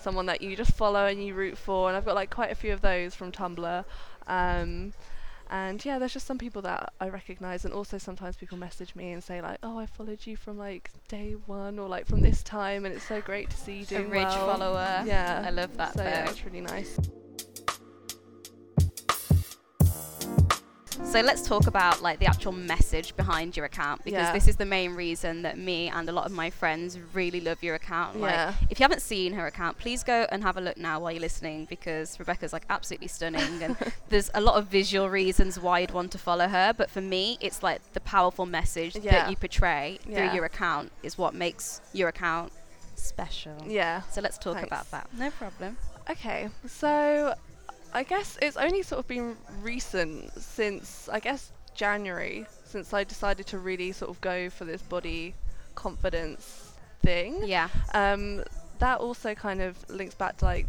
someone 0.00 0.26
that 0.26 0.40
you 0.42 0.56
just 0.56 0.72
follow 0.72 1.06
and 1.06 1.24
you 1.24 1.34
root 1.34 1.56
for. 1.58 1.88
And 1.88 1.96
I've 1.96 2.04
got 2.04 2.14
like 2.14 2.30
quite 2.30 2.50
a 2.50 2.54
few 2.54 2.72
of 2.72 2.80
those 2.80 3.14
from 3.14 3.30
Tumblr. 3.32 3.84
Um, 4.26 4.92
and 5.50 5.84
yeah, 5.84 5.98
there's 5.98 6.12
just 6.12 6.26
some 6.26 6.38
people 6.38 6.62
that 6.62 6.92
I 7.00 7.08
recognise, 7.08 7.64
and 7.64 7.72
also 7.74 7.98
sometimes 7.98 8.36
people 8.36 8.58
message 8.58 8.94
me 8.94 9.12
and 9.12 9.22
say 9.22 9.40
like, 9.40 9.58
"Oh, 9.62 9.78
I 9.78 9.86
followed 9.86 10.26
you 10.26 10.36
from 10.36 10.58
like 10.58 10.90
day 11.08 11.36
one 11.46 11.78
or 11.78 11.88
like 11.88 12.06
from 12.06 12.20
this 12.20 12.42
time, 12.42 12.84
and 12.84 12.94
it's 12.94 13.06
so 13.06 13.20
great 13.20 13.50
to 13.50 13.56
see 13.56 13.78
you 13.78 13.82
A 13.82 13.86
doing 13.86 14.10
ridge 14.10 14.24
well." 14.24 14.46
follower. 14.58 15.02
Yeah, 15.06 15.42
I 15.46 15.50
love 15.50 15.76
that 15.76 15.94
So 15.94 16.02
yeah, 16.02 16.28
it's 16.30 16.44
really 16.44 16.60
nice. 16.60 16.98
So 21.10 21.22
let's 21.22 21.40
talk 21.48 21.66
about 21.66 22.02
like 22.02 22.18
the 22.18 22.26
actual 22.26 22.52
message 22.52 23.16
behind 23.16 23.56
your 23.56 23.64
account 23.64 24.04
because 24.04 24.26
Yeah. 24.26 24.32
this 24.32 24.46
is 24.46 24.56
the 24.56 24.66
main 24.66 24.94
reason 24.94 25.40
that 25.42 25.56
me 25.56 25.88
and 25.88 26.06
a 26.08 26.12
lot 26.12 26.26
of 26.26 26.32
my 26.32 26.50
friends 26.50 26.98
really 27.14 27.40
love 27.40 27.62
your 27.62 27.74
account. 27.74 28.20
Like 28.20 28.32
Yeah. 28.34 28.52
if 28.68 28.78
you 28.78 28.84
haven't 28.84 29.00
seen 29.00 29.32
her 29.32 29.46
account, 29.46 29.78
please 29.78 30.04
go 30.04 30.26
and 30.30 30.42
have 30.42 30.58
a 30.58 30.60
look 30.60 30.76
now 30.76 31.00
while 31.00 31.10
you're 31.10 31.20
listening 31.22 31.64
because 31.64 32.18
Rebecca's 32.20 32.52
like 32.52 32.64
absolutely 32.68 33.08
stunning 33.08 33.62
and 33.62 33.76
there's 34.10 34.30
a 34.34 34.40
lot 34.42 34.56
of 34.56 34.66
visual 34.66 35.08
reasons 35.08 35.58
why 35.58 35.78
you'd 35.80 35.92
want 35.92 36.12
to 36.12 36.18
follow 36.18 36.46
her, 36.46 36.74
but 36.76 36.90
for 36.90 37.00
me 37.00 37.38
it's 37.40 37.62
like 37.62 37.80
the 37.94 38.00
powerful 38.00 38.44
message 38.44 38.94
Yeah. 38.94 39.12
that 39.12 39.30
you 39.30 39.36
portray 39.36 39.98
through 40.04 40.32
your 40.34 40.44
account 40.44 40.92
is 41.02 41.16
what 41.16 41.32
makes 41.34 41.80
your 41.94 42.08
account 42.10 42.52
special. 42.96 43.56
Yeah. 43.66 44.02
So 44.10 44.20
let's 44.20 44.36
talk 44.36 44.54
Thanks. 44.56 44.66
about 44.68 44.90
that. 44.90 45.08
No 45.14 45.30
problem. 45.30 45.78
Okay, 46.10 46.48
so 46.66 47.34
I 47.92 48.02
guess 48.02 48.38
it's 48.42 48.56
only 48.56 48.82
sort 48.82 48.98
of 49.00 49.08
been 49.08 49.36
recent 49.62 50.32
since 50.40 51.08
I 51.10 51.20
guess 51.20 51.50
January 51.74 52.46
since 52.64 52.92
I 52.92 53.04
decided 53.04 53.46
to 53.46 53.58
really 53.58 53.92
sort 53.92 54.10
of 54.10 54.20
go 54.20 54.50
for 54.50 54.64
this 54.66 54.82
body 54.82 55.34
confidence 55.74 56.72
thing. 57.02 57.42
Yeah. 57.44 57.68
Um, 57.94 58.44
that 58.78 58.98
also 59.00 59.34
kind 59.34 59.60
of 59.62 59.76
links 59.88 60.14
back 60.14 60.36
to 60.38 60.44
like 60.44 60.66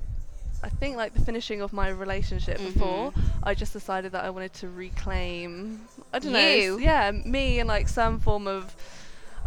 I 0.63 0.69
think 0.69 0.97
like 0.97 1.13
the 1.13 1.21
finishing 1.21 1.61
of 1.61 1.71
my 1.73 1.89
relationship 1.89 2.57
before. 2.57 3.11
Mhm. 3.11 3.21
I 3.43 3.53
just 3.53 3.73
decided 3.73 4.11
that 4.13 4.23
I 4.23 4.29
wanted 4.29 4.53
to 4.55 4.69
reclaim 4.69 5.81
I 6.13 6.19
don't 6.19 6.31
know 6.33 6.39
You? 6.47 6.75
s- 6.77 6.81
yeah 6.81 7.11
me 7.11 7.59
and 7.59 7.67
like 7.67 7.87
some 7.87 8.19
form 8.19 8.47
of 8.47 8.75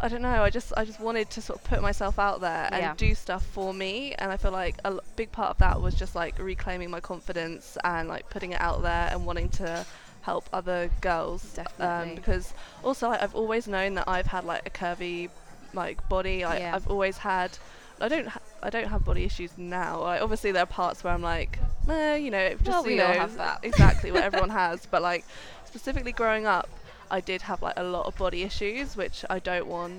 I 0.02 0.08
don't 0.08 0.22
know. 0.22 0.42
I 0.42 0.50
just 0.50 0.72
I 0.76 0.84
just 0.84 0.98
wanted 1.00 1.30
to 1.30 1.40
sort 1.40 1.60
of 1.60 1.64
put 1.64 1.80
myself 1.80 2.18
out 2.18 2.40
there 2.40 2.68
and 2.72 2.82
Yeah. 2.82 2.94
do 2.96 3.14
stuff 3.14 3.44
for 3.46 3.72
me, 3.72 4.14
and 4.18 4.32
I 4.32 4.36
feel 4.36 4.50
like 4.50 4.76
a 4.84 4.88
l- 4.88 5.00
big 5.16 5.30
part 5.32 5.50
of 5.50 5.58
that 5.58 5.80
was 5.80 5.94
just 5.94 6.14
like 6.16 6.38
reclaiming 6.38 6.90
my 6.90 7.00
confidence 7.00 7.78
and 7.84 8.08
like 8.08 8.28
putting 8.28 8.50
it 8.52 8.60
out 8.60 8.82
there 8.82 9.08
and 9.12 9.24
wanting 9.24 9.48
to 9.50 9.86
help 10.22 10.48
other 10.52 10.90
girls. 11.00 11.42
Definitely. 11.54 12.10
Um, 12.10 12.14
because 12.16 12.52
also 12.82 13.08
like, 13.10 13.22
I've 13.22 13.34
always 13.34 13.68
known 13.68 13.94
that 13.94 14.08
I've 14.08 14.26
had 14.26 14.44
like 14.44 14.66
a 14.66 14.70
curvy 14.70 15.30
like 15.72 16.06
body. 16.08 16.42
I, 16.44 16.58
Yeah. 16.58 16.74
I've 16.74 16.88
always 16.88 17.18
had. 17.18 17.56
I 18.00 18.08
don't. 18.08 18.26
Ha- 18.26 18.40
I 18.64 18.70
don't 18.70 18.88
have 18.88 19.04
body 19.04 19.24
issues 19.24 19.56
now. 19.56 20.00
Like, 20.02 20.20
obviously, 20.22 20.50
there 20.52 20.62
are 20.64 20.66
parts 20.66 21.02
where 21.04 21.12
I'm 21.12 21.22
like, 21.22 21.58
eh, 21.88 22.16
you 22.16 22.30
know, 22.32 22.48
just 22.50 22.64
Well, 22.66 22.84
we 22.84 22.96
you 22.96 23.02
all 23.02 23.08
know, 23.14 23.20
have 23.20 23.36
that. 23.36 23.60
exactly 23.62 24.10
what 24.10 24.22
everyone 24.28 24.50
has. 24.50 24.84
But 24.86 25.02
like, 25.02 25.24
specifically 25.64 26.12
growing 26.12 26.44
up, 26.46 26.68
I 27.12 27.20
did 27.20 27.42
have 27.42 27.60
like 27.62 27.74
a 27.76 27.84
lot 27.84 28.06
of 28.06 28.16
body 28.16 28.42
issues, 28.42 28.96
which 28.96 29.24
I 29.30 29.38
don't 29.38 29.66
want 29.68 29.94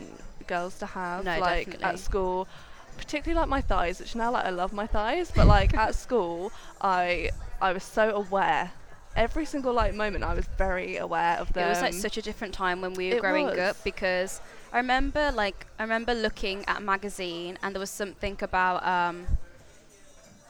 girls 0.47 0.77
to 0.79 0.85
have. 0.87 1.23
No, 1.23 1.39
like 1.39 1.67
definitely. 1.67 1.83
at 1.85 1.99
school, 1.99 2.47
particularly 2.97 3.39
like 3.39 3.49
my 3.49 3.61
thighs, 3.61 3.99
which 3.99 4.15
now 4.15 4.31
like 4.31 4.45
I 4.45 4.49
love 4.49 4.73
my 4.73 4.87
thighs, 4.87 5.31
but 5.35 5.47
like 5.47 5.73
at 5.85 5.95
school, 5.95 6.51
I 6.81 7.29
I 7.61 7.71
was 7.71 7.83
so 7.83 8.15
aware. 8.15 8.71
Every 9.15 9.45
single 9.45 9.73
like 9.73 9.93
moment, 9.93 10.23
I 10.23 10.33
was 10.33 10.47
very 10.57 10.97
aware 10.97 11.37
of 11.37 11.53
them. 11.53 11.67
It 11.67 11.69
was 11.69 11.81
like 11.81 11.93
such 11.93 12.17
a 12.17 12.21
different 12.21 12.53
time 12.55 12.81
when 12.81 12.93
we 12.95 13.09
were 13.11 13.17
It 13.17 13.21
growing 13.21 13.45
was. 13.45 13.59
up 13.59 13.77
because 13.83 14.41
I 14.73 14.77
remember 14.77 15.31
like 15.31 15.67
I 15.77 15.83
remember 15.83 16.15
looking 16.15 16.65
at 16.67 16.77
a 16.77 16.81
magazine 16.81 17.59
and 17.61 17.75
there 17.75 17.79
was 17.79 17.91
something 17.91 18.37
about 18.41 18.83
um 18.85 19.27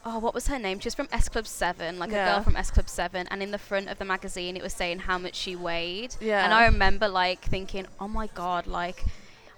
oh 0.06 0.20
what 0.20 0.34
was 0.34 0.48
her 0.48 0.60
name? 0.60 0.80
She 0.80 0.88
was 0.88 0.96
from 0.96 1.08
S 1.12 1.30
Club 1.30 1.48
Seven, 1.48 1.98
like 2.00 2.10
a 2.12 2.14
girl 2.14 2.42
from 2.42 2.56
S 2.56 2.72
Club 2.72 2.90
Seven, 2.90 3.28
and 3.32 3.42
in 3.44 3.52
the 3.52 3.58
front 3.58 3.90
of 3.90 3.98
the 4.00 4.06
magazine 4.06 4.56
it 4.58 4.64
was 4.64 4.74
saying 4.74 5.00
how 5.00 5.18
much 5.18 5.36
she 5.36 5.56
weighed. 5.56 6.16
Yeah. 6.20 6.44
And 6.44 6.54
I 6.54 6.66
remember 6.66 7.08
like 7.08 7.42
thinking, 7.42 7.88
oh 8.00 8.08
my 8.08 8.28
god, 8.28 8.68
like 8.68 9.04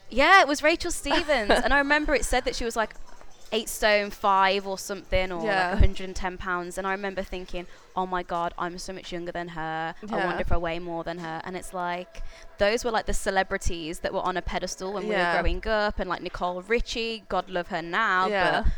yeah, 0.10 0.42
it 0.42 0.48
was 0.48 0.62
Rachel 0.62 0.92
Stevens, 1.02 1.52
and 1.52 1.74
I 1.74 1.80
remember 1.80 2.14
it 2.16 2.26
said 2.26 2.46
that 2.46 2.56
she 2.56 2.64
was 2.66 2.76
like 2.76 2.94
eight 3.52 3.70
stone 3.70 4.10
five 4.10 4.66
or 4.68 4.78
something, 4.78 5.32
or 5.32 5.44
Yeah. 5.46 5.62
like 5.70 5.82
110 5.82 6.38
pounds. 6.38 6.78
And 6.78 6.86
I 6.86 6.92
remember 6.92 7.22
thinking, 7.22 7.68
oh 7.96 8.06
my 8.06 8.22
god, 8.24 8.54
I'm 8.58 8.78
so 8.80 8.92
much 8.92 9.12
younger 9.14 9.32
than 9.32 9.50
her. 9.50 9.94
I 10.12 10.26
wonder 10.26 10.42
if 10.42 10.52
I 10.52 10.58
weigh 10.58 10.80
more 10.80 11.04
than 11.04 11.20
her. 11.20 11.42
And 11.46 11.56
it's 11.56 11.72
like 11.74 12.22
those 12.58 12.84
were 12.84 12.92
like 12.92 13.06
the 13.06 13.14
celebrities 13.14 14.00
that 14.00 14.14
were 14.14 14.22
on 14.22 14.36
a 14.36 14.42
pedestal 14.42 14.94
when 14.94 15.04
we 15.08 15.16
were 15.16 15.32
growing 15.34 15.66
up, 15.68 16.00
and 16.00 16.10
like 16.10 16.22
Nicole 16.22 16.62
Richie, 16.64 17.24
God 17.30 17.50
love 17.50 17.68
her 17.68 17.82
now, 17.82 18.28
Yeah. 18.28 18.62
but 18.64 18.72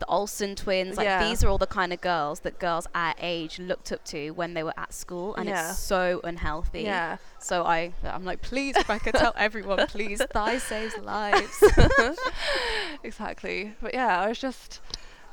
the 0.00 0.06
Olsen 0.06 0.56
twins, 0.56 0.96
like 0.96 1.04
Yeah. 1.04 1.28
these 1.28 1.44
are 1.44 1.48
all 1.48 1.58
the 1.58 1.66
kind 1.66 1.92
of 1.92 2.00
girls 2.00 2.40
that 2.40 2.58
girls 2.58 2.86
our 2.94 3.14
age 3.20 3.58
looked 3.58 3.92
up 3.92 4.04
to 4.06 4.30
when 4.32 4.54
they 4.54 4.62
were 4.64 4.74
at 4.76 4.92
school, 4.92 5.34
and 5.36 5.48
Yeah. 5.48 5.70
it's 5.70 5.78
so 5.78 6.20
unhealthy. 6.24 6.82
yeah. 6.82 7.18
So 7.38 7.64
I, 7.64 7.92
I'm 8.04 8.24
like, 8.24 8.42
please, 8.42 8.74
Rebecca, 8.76 9.12
tell 9.12 9.32
everyone, 9.36 9.86
please, 9.86 10.20
thigh 10.32 10.58
saves 10.58 10.98
lives. 10.98 11.62
exactly. 13.04 13.74
But 13.80 13.94
yeah, 13.94 14.20
I 14.20 14.28
was 14.28 14.38
just, 14.38 14.80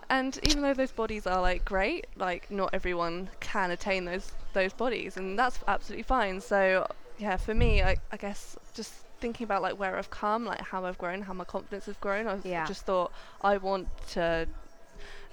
and 0.10 0.38
even 0.44 0.62
though 0.62 0.74
those 0.74 0.92
bodies 0.92 1.28
are 1.28 1.42
like 1.42 1.66
great, 1.66 2.08
like 2.16 2.50
not 2.52 2.70
everyone 2.74 3.30
can 3.40 3.72
attain 3.72 4.06
those 4.06 4.32
those 4.54 4.74
bodies, 4.74 5.18
and 5.18 5.38
that's 5.38 5.60
absolutely 5.68 6.04
fine. 6.04 6.42
So 6.42 6.88
yeah, 7.18 7.38
for 7.38 7.54
me, 7.54 7.82
I, 7.82 7.98
I 8.12 8.18
guess 8.18 8.56
just 8.74 8.94
thinking 9.20 9.46
about 9.46 9.62
like 9.62 9.78
where 9.80 9.96
I've 9.98 10.10
come, 10.10 10.46
like 10.46 10.62
how 10.62 10.86
I've 10.86 10.98
grown, 10.98 11.22
how 11.24 11.34
my 11.34 11.44
confidence 11.44 11.86
has 11.86 11.98
grown, 11.98 12.28
I 12.28 12.40
Yeah. 12.44 12.66
just 12.66 12.86
thought 12.86 13.12
I 13.42 13.58
want 13.58 13.88
to 14.14 14.48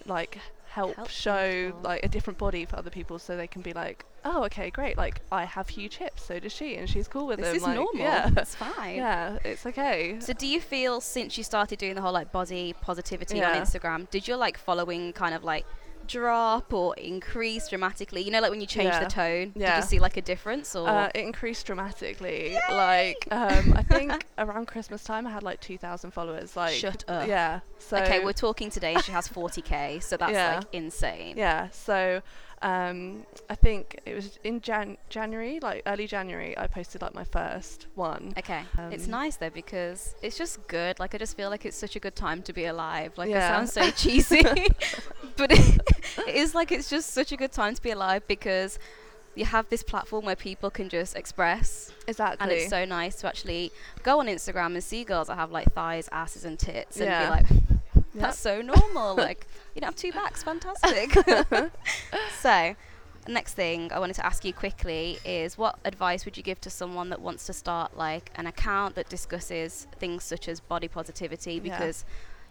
like 0.06 0.38
help, 0.66 0.94
Help 0.96 1.08
show 1.08 1.66
people. 1.66 1.80
like 1.82 2.04
a 2.04 2.08
different 2.08 2.38
body 2.38 2.64
for 2.64 2.76
other 2.76 2.90
people 2.90 3.18
so 3.18 3.36
they 3.36 3.46
can 3.46 3.62
be 3.62 3.72
like 3.72 4.04
oh 4.24 4.42
okay 4.44 4.70
great 4.70 4.96
like 4.96 5.20
i 5.30 5.44
have 5.44 5.68
huge 5.68 5.96
hips 5.98 6.24
so 6.24 6.40
does 6.40 6.50
she 6.52 6.74
and 6.76 6.90
she's 6.90 7.06
cool 7.06 7.26
with 7.28 7.38
this 7.38 7.46
them 7.48 7.56
is 7.56 7.62
like, 7.62 7.76
normal. 7.76 8.02
yeah 8.02 8.28
It's 8.36 8.54
fine. 8.56 8.96
yeah 8.96 9.38
it's 9.44 9.64
okay 9.66 10.16
So 10.18 10.32
do 10.32 10.46
you 10.48 10.60
feel 10.60 11.00
since 11.00 11.38
you 11.38 11.44
started 11.44 11.78
doing 11.78 11.94
the 11.94 12.00
whole 12.00 12.12
like 12.12 12.32
body 12.32 12.74
positivity 12.80 13.38
Yeah. 13.38 13.52
on 13.56 13.62
Instagram, 13.62 14.10
did 14.10 14.26
your 14.26 14.36
like 14.36 14.58
following 14.58 15.12
kind 15.12 15.32
of 15.34 15.44
like 15.44 15.64
drop 16.06 16.72
or 16.72 16.94
increase 16.96 17.68
dramatically? 17.68 18.22
You 18.22 18.30
know, 18.30 18.40
like 18.40 18.50
when 18.50 18.60
you 18.60 18.66
change 18.66 18.88
Yeah. 18.94 19.04
the 19.04 19.10
tone, 19.10 19.52
did 19.52 19.62
Yeah. 19.62 19.76
you 19.76 19.82
see 19.82 19.98
like 19.98 20.16
a 20.16 20.22
difference 20.22 20.74
or? 20.76 20.88
Uh, 20.88 21.06
it 21.14 21.20
increased 21.24 21.66
dramatically. 21.66 22.56
Like, 22.70 23.26
um, 23.30 23.74
I 23.76 23.82
think 23.82 24.26
around 24.38 24.66
Christmas 24.66 25.04
time, 25.04 25.26
I 25.26 25.30
had 25.30 25.42
like 25.42 25.60
2,000 25.60 26.10
followers. 26.12 26.56
Like, 26.56 26.74
Shut 26.74 27.04
up. 27.08 27.28
Yeah. 27.28 27.60
So 27.78 27.96
okay, 27.98 28.24
we're 28.24 28.32
talking 28.32 28.70
today. 28.70 28.96
She 29.04 29.12
has 29.12 29.28
40k, 29.28 30.02
so 30.02 30.16
that's 30.16 30.32
Yeah. 30.32 30.56
like 30.56 30.66
insane. 30.72 31.36
yeah. 31.36 31.68
So, 31.70 32.22
um, 32.64 33.26
I 33.50 33.54
think 33.54 34.00
it 34.06 34.14
was 34.14 34.38
in 34.42 34.60
Jan- 34.60 34.96
January, 35.10 35.60
like 35.60 35.82
early 35.86 36.06
January, 36.06 36.56
I 36.58 36.66
posted 36.66 37.02
like 37.02 37.14
my 37.14 37.24
first 37.24 37.86
one. 37.94 38.32
Okay, 38.38 38.62
it's 38.90 39.04
Um, 39.04 39.10
nice 39.10 39.36
though 39.36 39.50
because 39.50 40.14
it's 40.22 40.36
just 40.38 40.66
good. 40.66 40.98
Like 40.98 41.14
I 41.14 41.18
just 41.18 41.36
feel 41.36 41.50
like 41.50 41.64
it's 41.66 41.76
such 41.76 41.94
a 41.94 42.00
good 42.00 42.16
time 42.16 42.42
to 42.42 42.52
be 42.52 42.64
alive. 42.64 43.12
Like 43.18 43.28
Yeah. 43.30 43.44
it 43.44 43.48
sounds 43.54 43.72
so 43.74 43.90
cheesy, 44.02 44.42
but 45.36 45.52
it, 45.52 45.80
it 46.26 46.34
is 46.34 46.54
like 46.54 46.72
it's 46.72 46.88
just 46.88 47.10
such 47.10 47.30
a 47.32 47.36
good 47.36 47.52
time 47.52 47.74
to 47.74 47.82
be 47.82 47.90
alive 47.90 48.22
because 48.26 48.78
you 49.36 49.44
have 49.44 49.68
this 49.68 49.82
platform 49.82 50.24
where 50.24 50.36
people 50.36 50.70
can 50.70 50.88
just 50.88 51.16
express 51.16 51.90
Exactly. 52.06 52.38
and 52.40 52.52
it's 52.52 52.70
so 52.70 52.84
nice 52.84 53.16
to 53.16 53.26
actually 53.26 53.72
go 54.04 54.20
on 54.20 54.26
Instagram 54.28 54.74
and 54.74 54.82
see 54.82 55.02
girls 55.04 55.26
that 55.26 55.36
have 55.36 55.50
like 55.50 55.70
thighs, 55.74 56.08
asses, 56.12 56.44
and 56.44 56.58
tits, 56.58 56.96
and 56.96 57.06
Yeah. 57.06 57.24
be 57.24 57.30
like, 57.30 57.46
Yep. 58.14 58.22
"That's 58.22 58.38
so 58.38 58.62
normal." 58.62 59.14
like, 59.28 59.46
you 59.74 59.80
don't 59.80 59.88
have 59.88 59.96
two 59.96 60.12
backs, 60.12 60.42
fantastic. 60.42 61.12
so, 62.40 62.74
next 63.26 63.54
thing 63.54 63.90
I 63.92 63.98
wanted 63.98 64.14
to 64.16 64.26
ask 64.26 64.44
you 64.44 64.52
quickly 64.52 65.18
is, 65.24 65.56
what 65.58 65.78
advice 65.84 66.24
would 66.24 66.36
you 66.36 66.42
give 66.42 66.60
to 66.62 66.70
someone 66.70 67.08
that 67.10 67.20
wants 67.20 67.46
to 67.46 67.52
start 67.52 67.96
like 67.96 68.30
an 68.36 68.46
account 68.46 68.94
that 68.96 69.08
discusses 69.08 69.86
things 69.98 70.24
such 70.24 70.48
as 70.48 70.60
body 70.60 70.88
positivity? 70.88 71.54
Yeah. 71.54 71.62
Because 71.78 72.04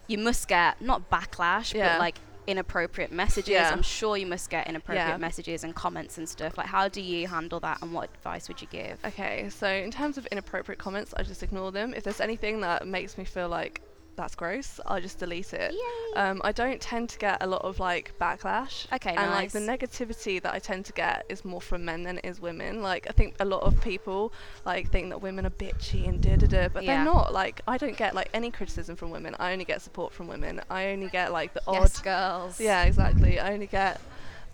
you 0.07 0.17
must 0.17 0.47
get 0.47 0.81
not 0.81 1.09
backlash, 1.09 1.73
Yeah. 1.73 1.93
but 1.93 1.99
like 1.99 2.15
inappropriate 2.45 3.09
messages. 3.09 3.47
Yeah. 3.53 3.69
I'm 3.71 3.81
sure 3.81 4.17
you 4.17 4.25
must 4.27 4.49
get 4.49 4.67
inappropriate 4.67 5.07
Yeah. 5.07 5.17
messages 5.17 5.63
and 5.63 5.73
comments 5.73 6.17
and 6.17 6.27
stuff. 6.27 6.57
Like, 6.57 6.67
how 6.67 6.89
do 6.89 6.99
you 7.01 7.25
handle 7.29 7.61
that, 7.61 7.81
and 7.81 7.93
what 7.93 8.09
advice 8.15 8.49
would 8.49 8.61
you 8.61 8.67
give? 8.69 8.97
Okay, 9.05 9.47
so 9.49 9.65
in 9.67 9.91
terms 9.91 10.17
of 10.17 10.25
inappropriate 10.25 10.77
comments, 10.77 11.13
I 11.15 11.23
just 11.23 11.41
ignore 11.41 11.71
them. 11.71 11.93
If 11.93 12.03
there's 12.03 12.19
anything 12.19 12.59
that 12.59 12.85
makes 12.85 13.17
me 13.17 13.23
feel 13.23 13.47
like 13.47 13.81
that's 14.15 14.35
gross, 14.35 14.79
I'll 14.85 15.01
just 15.01 15.17
delete 15.19 15.53
it. 15.53 15.73
Um, 16.15 16.41
I 16.43 16.51
don't 16.51 16.79
tend 16.79 17.09
to 17.09 17.17
get 17.19 17.41
a 17.41 17.47
lot 17.47 17.63
of 17.63 17.79
like 17.79 18.13
backlash. 18.19 18.91
Okay, 18.93 19.15
and 19.15 19.31
like 19.31 19.51
the 19.51 19.59
negativity 19.59 20.41
that 20.41 20.53
I 20.53 20.59
tend 20.59 20.85
to 20.85 20.93
get 20.93 21.25
is 21.29 21.43
more 21.43 21.61
from 21.61 21.85
men 21.85 22.03
than 22.03 22.17
it 22.19 22.25
is 22.25 22.39
women. 22.39 22.81
Like 22.81 23.07
I 23.09 23.13
think 23.13 23.35
a 23.39 23.45
lot 23.45 23.63
of 23.63 23.81
people 23.81 24.31
like 24.65 24.91
think 24.91 25.09
that 25.09 25.21
women 25.21 25.45
are 25.45 25.49
bitchy 25.51 26.07
and 26.07 26.21
da 26.21 26.35
da 26.35 26.47
da, 26.47 26.67
but 26.69 26.83
Yeah. 26.83 26.95
they're 26.97 27.05
not. 27.13 27.33
Like 27.33 27.61
I 27.67 27.77
don't 27.77 27.97
get 27.97 28.13
like 28.13 28.29
any 28.33 28.51
criticism 28.51 28.95
from 28.95 29.09
women. 29.09 29.35
I 29.39 29.51
only 29.53 29.65
get 29.65 29.81
support 29.81 30.13
from 30.13 30.27
women. 30.27 30.61
I 30.69 30.87
only 30.87 31.09
get 31.09 31.31
like 31.31 31.53
the 31.53 31.61
odd. 31.67 31.81
Yes, 31.81 31.99
girls. 31.99 32.59
Yeah, 32.59 32.83
exactly. 32.83 33.39
I 33.39 33.53
only 33.53 33.67
get 33.67 33.99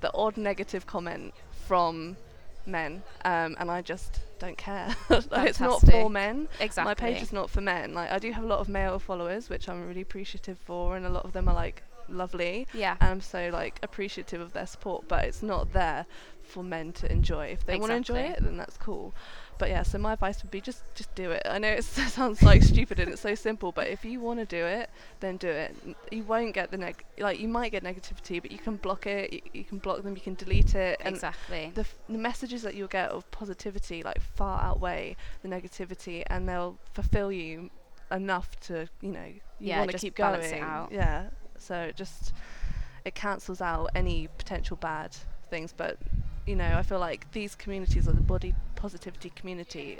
the 0.01 0.13
odd 0.13 0.37
negative 0.37 0.85
comment 0.87 1.33
from 1.67 2.15
men, 2.65 3.03
um, 3.25 3.55
and 3.59 3.69
I 3.69 3.81
just 3.81 4.19
don't 4.39 4.57
care. 4.57 4.95
Like, 5.09 5.49
it's 5.49 5.59
not 5.59 5.81
for 5.81 6.09
men. 6.09 6.47
exactly. 6.59 6.89
My 6.89 6.93
page 6.93 7.21
is 7.21 7.33
not 7.33 7.49
for 7.49 7.61
men. 7.61 7.93
Like 7.93 8.09
I 8.11 8.19
do 8.19 8.31
have 8.31 8.43
a 8.43 8.47
lot 8.47 8.59
of 8.59 8.69
male 8.69 8.97
followers, 8.99 9.49
which 9.49 9.67
I'm 9.69 9.87
really 9.87 10.01
appreciative 10.01 10.57
for, 10.59 10.95
and 10.95 11.05
a 11.05 11.09
lot 11.09 11.25
of 11.25 11.33
them 11.33 11.47
are 11.47 11.53
like 11.53 11.83
lovely. 12.11 12.67
Yeah. 12.73 12.95
And 12.99 13.09
I'm 13.09 13.21
so 13.21 13.49
like 13.51 13.79
appreciative 13.83 14.41
of 14.41 14.53
their 14.53 14.65
support, 14.67 15.07
but 15.07 15.25
it's 15.25 15.41
not 15.43 15.73
there 15.73 16.05
for 16.43 16.63
men 16.63 16.91
to 16.93 17.11
enjoy. 17.11 17.47
If 17.47 17.65
they 17.65 17.77
want 17.77 17.91
to 17.91 17.95
enjoy 17.97 18.19
it, 18.21 18.41
then 18.43 18.57
that's 18.57 18.77
cool. 18.77 19.13
But 19.59 19.69
yeah, 19.69 19.83
so 19.83 19.97
my 19.97 20.13
advice 20.13 20.41
would 20.41 20.51
be 20.51 20.61
just 20.61 20.83
just 20.95 21.13
do 21.15 21.31
it. 21.31 21.41
I 21.45 21.59
know 21.59 21.67
it 21.69 21.83
sounds 22.17 22.41
like 22.41 22.63
stupid 22.63 22.99
and 22.99 23.11
it's 23.11 23.21
so 23.21 23.35
simple, 23.35 23.71
but 23.71 23.87
if 23.87 24.05
you 24.05 24.19
want 24.21 24.39
to 24.39 24.45
do 24.45 24.65
it, 24.65 24.89
then 25.19 25.37
do 25.37 25.49
it. 25.49 25.75
You 26.11 26.23
won't 26.23 26.53
get 26.53 26.71
the 26.71 26.77
neg 26.77 27.03
like 27.19 27.39
you 27.39 27.47
might 27.49 27.71
get 27.71 27.83
negativity, 27.83 28.41
but 28.41 28.51
you 28.51 28.57
can 28.57 28.77
block 28.77 29.05
it. 29.05 29.33
You, 29.33 29.41
you 29.53 29.63
can 29.63 29.77
block 29.79 30.01
them. 30.03 30.15
You 30.15 30.21
can 30.21 30.35
delete 30.35 30.75
it. 30.75 30.99
And 31.03 31.13
exactly. 31.15 31.71
the, 31.75 31.81
f- 31.81 31.95
the 32.07 32.17
messages 32.17 32.61
that 32.63 32.73
you'll 32.75 32.87
get 32.87 33.11
of 33.11 33.29
positivity 33.31 34.01
like 34.01 34.21
far 34.21 34.61
outweigh 34.61 35.17
the 35.43 35.49
negativity, 35.49 36.23
and 36.27 36.47
they'll 36.47 36.77
fulfill 36.93 37.31
you 37.31 37.69
enough 38.11 38.59
to 38.61 38.87
you 39.01 39.11
know 39.11 39.25
you 39.25 39.41
Yeah, 39.59 39.79
want 39.79 39.89
to 39.89 39.93
just 39.93 40.03
keep 40.03 40.15
going. 40.15 40.61
out. 40.61 40.91
Yeah. 40.91 41.27
So 41.59 41.75
it 41.75 41.95
just 41.95 42.33
it 43.05 43.15
cancels 43.15 43.61
out 43.61 43.89
any 43.95 44.27
potential 44.37 44.77
bad 44.77 45.15
things. 45.49 45.73
But 45.75 45.97
you 46.45 46.55
know, 46.55 46.73
I 46.75 46.83
feel 46.83 46.99
like 46.99 47.31
these 47.31 47.55
communities, 47.55 48.07
like 48.07 48.15
the 48.15 48.21
body 48.21 48.55
positivity 48.75 49.29
community, 49.31 49.99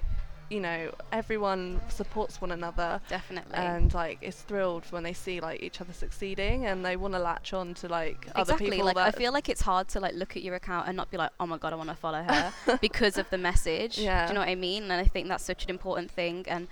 you 0.49 0.59
know, 0.59 0.91
everyone 1.11 1.79
supports 1.89 2.41
one 2.41 2.51
another 2.51 2.99
Definitely. 3.07 3.53
and 3.53 3.93
like 3.93 4.17
is 4.21 4.35
thrilled 4.35 4.85
when 4.91 5.03
they 5.03 5.13
see 5.13 5.39
like 5.39 5.61
each 5.61 5.79
other 5.79 5.93
succeeding 5.93 6.65
and 6.65 6.83
they 6.83 6.95
want 6.95 7.13
to 7.13 7.19
latch 7.19 7.53
on 7.53 7.73
to 7.75 7.87
like 7.87 8.27
other 8.35 8.53
exactly. 8.53 8.71
people 8.71 8.85
Like 8.85 8.97
I 8.97 9.11
feel 9.11 9.31
like 9.31 9.47
it's 9.47 9.61
hard 9.61 9.87
to 9.89 9.99
like 9.99 10.15
look 10.15 10.35
at 10.35 10.43
your 10.43 10.55
account 10.55 10.87
and 10.87 10.97
not 10.97 11.11
be 11.11 11.17
like, 11.17 11.31
oh 11.39 11.45
my 11.45 11.57
god, 11.57 11.73
I 11.73 11.75
want 11.75 11.89
to 11.89 11.95
follow 11.95 12.23
her 12.23 12.53
because 12.81 13.17
of 13.17 13.29
the 13.29 13.37
message. 13.37 13.97
Yeah. 13.97 14.25
Do 14.25 14.29
you 14.29 14.33
know 14.35 14.41
what 14.41 14.49
I 14.49 14.55
mean? 14.55 14.83
And 14.83 14.93
I 14.93 15.05
think 15.05 15.27
that's 15.27 15.45
such 15.45 15.65
an 15.65 15.69
important 15.69 16.09
thing, 16.09 16.45
and 16.47 16.67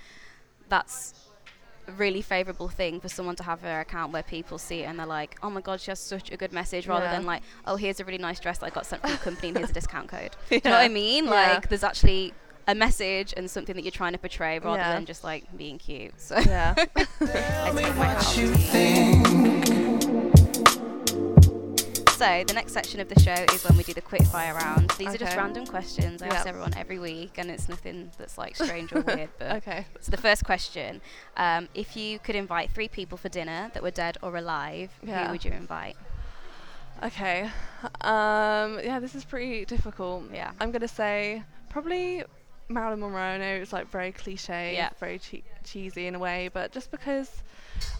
that's 0.69 1.26
really 1.93 2.21
favorable 2.21 2.67
thing 2.69 2.99
for 2.99 3.09
someone 3.09 3.35
to 3.37 3.43
have 3.43 3.61
their 3.61 3.79
account 3.81 4.11
where 4.13 4.23
people 4.23 4.57
see 4.57 4.81
it 4.81 4.85
and 4.85 4.99
they're 4.99 5.05
like, 5.05 5.37
oh 5.41 5.49
my 5.49 5.61
god, 5.61 5.79
she 5.81 5.91
has 5.91 5.99
such 5.99 6.31
a 6.31 6.37
good 6.37 6.51
message, 6.53 6.87
rather 6.87 7.05
Yeah. 7.05 7.13
than 7.17 7.25
like, 7.25 7.41
oh, 7.65 7.75
here's 7.77 7.99
a 7.99 8.05
really 8.05 8.17
nice 8.17 8.39
dress 8.39 8.57
that 8.59 8.65
I 8.65 8.69
got 8.69 8.85
sent 8.85 9.01
from 9.01 9.11
the 9.11 9.17
company 9.17 9.49
and 9.49 9.57
here's 9.57 9.69
a 9.69 9.73
discount 9.73 10.09
code. 10.09 10.35
Do 10.49 10.55
you 10.55 10.61
know 10.65 10.71
what 10.71 10.81
I 10.81 10.87
mean? 10.89 11.25
Yeah. 11.25 11.31
Like, 11.31 11.69
there's 11.69 11.83
actually 11.83 12.33
a 12.67 12.75
message 12.75 13.33
and 13.37 13.49
something 13.49 13.75
that 13.75 13.83
you're 13.83 13.91
trying 13.91 14.11
to 14.11 14.17
portray 14.19 14.59
rather 14.59 14.77
Yeah. 14.79 14.93
than 14.95 15.05
just 15.05 15.23
like 15.23 15.45
being 15.57 15.77
cute. 15.77 16.19
So 16.19 16.37
Yeah. 16.39 16.75
So 22.17 22.43
the 22.47 22.53
next 22.55 22.73
section 22.73 22.99
of 22.99 23.09
the 23.09 23.19
show 23.19 23.45
is 23.53 23.63
when 23.63 23.77
we 23.77 23.83
do 23.83 23.93
the 23.93 24.01
quick 24.01 24.23
fire 24.23 24.55
round. 24.55 24.89
These 24.97 25.09
are 25.13 25.17
just 25.19 25.37
random 25.37 25.67
questions 25.67 26.23
I 26.23 26.27
ask 26.29 26.47
everyone 26.47 26.73
every 26.75 26.97
week, 26.97 27.33
and 27.37 27.51
it's 27.51 27.69
nothing 27.69 28.09
that's 28.17 28.39
like 28.39 28.55
strange 28.55 28.91
or 28.91 29.01
weird. 29.01 29.29
But 29.37 29.57
okay. 29.57 29.85
so 30.01 30.09
the 30.09 30.17
first 30.17 30.43
question: 30.43 30.99
um, 31.37 31.69
If 31.75 31.95
you 31.95 32.17
could 32.17 32.35
invite 32.35 32.71
three 32.71 32.87
people 32.87 33.19
for 33.19 33.29
dinner 33.29 33.69
that 33.75 33.83
were 33.83 33.91
dead 33.91 34.17
or 34.23 34.35
alive, 34.35 34.89
Yeah. 35.03 35.27
who 35.27 35.33
would 35.33 35.45
you 35.45 35.51
invite? 35.51 35.95
Okay. 37.03 37.51
Um, 38.01 38.79
yeah, 38.83 38.97
this 38.99 39.13
is 39.13 39.23
pretty 39.23 39.65
difficult. 39.65 40.23
Yeah. 40.33 40.51
I'm 40.59 40.71
gonna 40.71 40.87
say 40.87 41.43
probably 41.69 42.23
Marilyn 42.67 42.99
Monroe. 42.99 43.19
I 43.21 43.37
know 43.37 43.55
it's 43.61 43.71
like 43.71 43.91
very 43.91 44.11
cliche, 44.11 44.73
Yeah. 44.73 44.89
very 44.99 45.19
che- 45.19 45.43
cheesy 45.63 46.07
in 46.07 46.15
a 46.15 46.19
way, 46.19 46.49
but 46.51 46.71
just 46.71 46.89
because 46.89 47.43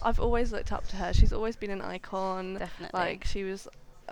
I've 0.02 0.18
always 0.18 0.50
looked 0.50 0.72
up 0.72 0.88
to 0.88 0.96
her, 0.96 1.12
she's 1.12 1.32
always 1.32 1.54
been 1.54 1.70
an 1.70 1.82
icon. 1.82 2.54
Definitely. 2.54 2.98
Like 2.98 3.24
she 3.24 3.44
was, 3.44 3.68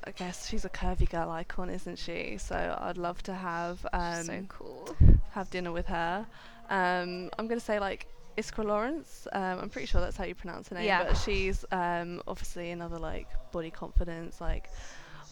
I 0.06 0.12
guess 0.12 0.48
she's 0.48 0.64
a 0.64 0.68
curvy 0.68 1.08
girl 1.08 1.30
icon, 1.30 1.68
isn't 1.68 1.98
she? 1.98 2.36
So 2.38 2.78
I'd 2.80 2.96
love 2.96 3.22
to 3.24 3.34
have 3.34 3.84
um, 3.92 4.24
so 4.24 4.44
cool. 4.48 4.96
have 5.32 5.50
dinner 5.50 5.72
with 5.72 5.86
her. 5.86 6.26
Um, 6.70 7.30
I'm 7.38 7.46
gonna 7.48 7.60
say 7.60 7.78
like 7.80 8.06
Iskra 8.38 8.64
Lawrence. 8.64 9.26
Um, 9.32 9.58
I'm 9.60 9.68
pretty 9.70 9.86
sure 9.86 10.00
that's 10.00 10.16
how 10.16 10.24
you 10.24 10.34
pronounce 10.34 10.68
her 10.68 10.76
name. 10.76 10.84
Yeah. 10.84 11.04
But 11.04 11.14
she's 11.16 11.64
um, 11.72 12.22
obviously 12.28 12.70
another 12.70 12.98
like 12.98 13.28
body 13.52 13.70
confidence 13.70 14.40
like 14.40 14.70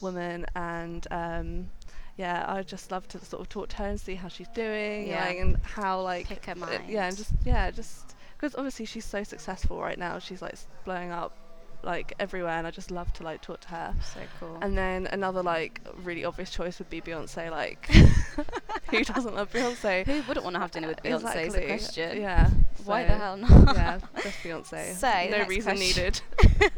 woman, 0.01 0.45
and 0.55 1.07
um, 1.11 1.69
yeah, 2.17 2.45
I'd 2.47 2.67
just 2.67 2.91
love 2.91 3.07
to 3.09 3.23
sort 3.23 3.41
of 3.41 3.49
talk 3.49 3.69
to 3.69 3.75
her 3.77 3.85
and 3.87 3.99
see 3.99 4.15
how 4.15 4.27
she's 4.27 4.49
doing, 4.49 5.07
Yeah. 5.07 5.25
like, 5.25 5.37
and 5.37 5.57
how 5.63 6.01
like 6.01 6.27
Pick 6.27 6.45
her 6.45 6.55
uh, 6.63 6.79
yeah, 6.87 7.07
and 7.07 7.15
just 7.15 7.31
yeah, 7.45 7.71
just 7.71 8.15
because 8.37 8.55
obviously 8.55 8.85
she's 8.85 9.05
so 9.05 9.23
successful 9.23 9.79
right 9.79 9.97
now. 9.97 10.19
She's 10.19 10.41
like 10.41 10.55
blowing 10.83 11.11
up 11.11 11.37
like 11.85 12.13
everywhere, 12.19 12.53
and 12.57 12.67
I 12.67 12.71
just 12.71 12.91
love 12.91 13.13
to 13.13 13.23
like 13.23 13.41
talk 13.41 13.61
to 13.61 13.67
her. 13.69 13.93
So 14.13 14.19
cool. 14.39 14.57
And 14.61 14.77
then 14.77 15.07
another 15.07 15.41
like 15.43 15.81
really 16.03 16.25
obvious 16.25 16.49
choice 16.49 16.79
would 16.79 16.89
be 16.89 16.99
Beyonce. 17.01 17.49
Like, 17.51 17.85
who 18.89 19.03
doesn't 19.03 19.35
love 19.35 19.51
Beyonce? 19.51 20.05
who 20.05 20.21
wouldn't 20.27 20.43
want 20.43 20.55
to 20.55 20.59
have 20.59 20.71
dinner 20.71 20.87
with 20.87 21.01
Beyonce? 21.03 21.45
Is 21.47 21.53
the 21.53 21.63
Exactly. 21.63 21.67
question. 21.67 22.21
Yeah. 22.21 22.49
Why 22.83 23.03
the 23.05 23.13
hell 23.13 23.37
not? 23.37 23.75
yeah, 23.75 23.99
just 24.21 24.37
Beyonce. 24.43 24.93
So, 24.95 25.29
no 25.37 25.45
reason 25.47 25.75
question. 25.75 25.77
needed. 25.79 26.21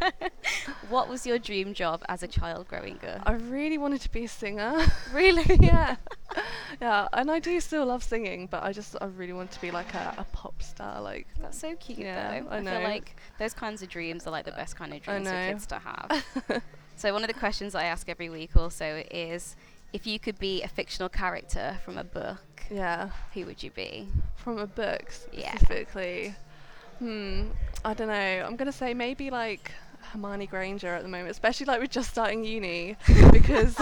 what 0.90 1.10
was 1.10 1.26
your 1.26 1.38
dream 1.38 1.74
job 1.74 2.04
as 2.08 2.24
a 2.24 2.28
child 2.28 2.68
growing 2.68 3.00
up? 3.08 3.24
I 3.26 3.34
really 3.34 3.78
wanted 3.78 4.02
to 4.02 4.12
be 4.12 4.26
a 4.26 4.28
singer. 4.28 4.78
really? 5.14 5.44
yeah. 5.60 5.96
Yeah, 6.82 7.08
and 7.14 7.32
I 7.32 7.40
do 7.40 7.60
still 7.60 7.86
love 7.86 8.04
singing, 8.04 8.48
but 8.48 8.62
I 8.64 8.72
just 8.72 8.96
I 9.02 9.06
really 9.06 9.34
want 9.34 9.50
to 9.52 9.62
be 9.62 9.72
like 9.72 9.94
a, 9.96 10.14
a 10.18 10.24
pop 10.34 10.62
star. 10.62 11.02
Like, 11.02 11.28
That's 11.42 11.60
so 11.60 11.76
cute 11.76 11.98
Yeah, 12.00 12.42
though. 12.42 12.48
I 12.50 12.62
feel 12.62 12.74
know. 12.74 12.82
like 12.82 13.16
those 13.40 13.54
kinds 13.54 13.82
of 13.82 13.90
dreams 13.90 14.28
are 14.28 14.32
like 14.32 14.46
the 14.46 14.52
best 14.52 14.76
kind 14.76 14.94
of 14.94 14.97
I 15.08 15.20
dreams 15.20 15.28
for 15.30 15.52
kids 15.52 15.66
to 15.68 15.80
have. 15.80 16.62
so 16.96 17.14
one 17.14 17.24
of 17.24 17.28
the 17.28 17.34
questions 17.34 17.76
I 17.76 17.86
ask 17.86 18.10
every 18.10 18.30
week 18.30 18.56
also 18.56 19.04
is 19.12 19.56
if 19.94 20.06
you 20.08 20.20
could 20.20 20.38
be 20.40 20.62
a 20.64 20.68
fictional 20.68 21.10
character 21.10 21.78
from 21.84 21.98
a 21.98 22.04
book, 22.04 22.40
yeah, 22.70 23.10
who 23.34 23.46
would 23.46 23.64
you 23.64 23.72
be? 23.72 24.08
from 24.36 24.58
a 24.60 24.68
book 24.68 25.12
Yeah. 25.34 25.56
specifically. 25.56 26.36
Hmm. 27.00 27.50
I 27.86 27.94
don't 27.94 28.08
know. 28.08 28.46
I'm 28.46 28.56
gonna 28.56 28.72
say 28.72 28.94
maybe 28.94 29.30
like 29.30 29.72
Hermione 30.12 30.48
Granger 30.48 30.94
at 30.94 31.04
the 31.04 31.10
moment, 31.10 31.30
especially 31.32 31.66
like 31.66 31.80
with 31.82 31.92
just 31.92 32.10
starting 32.10 32.44
uni, 32.44 32.96
because 33.32 33.78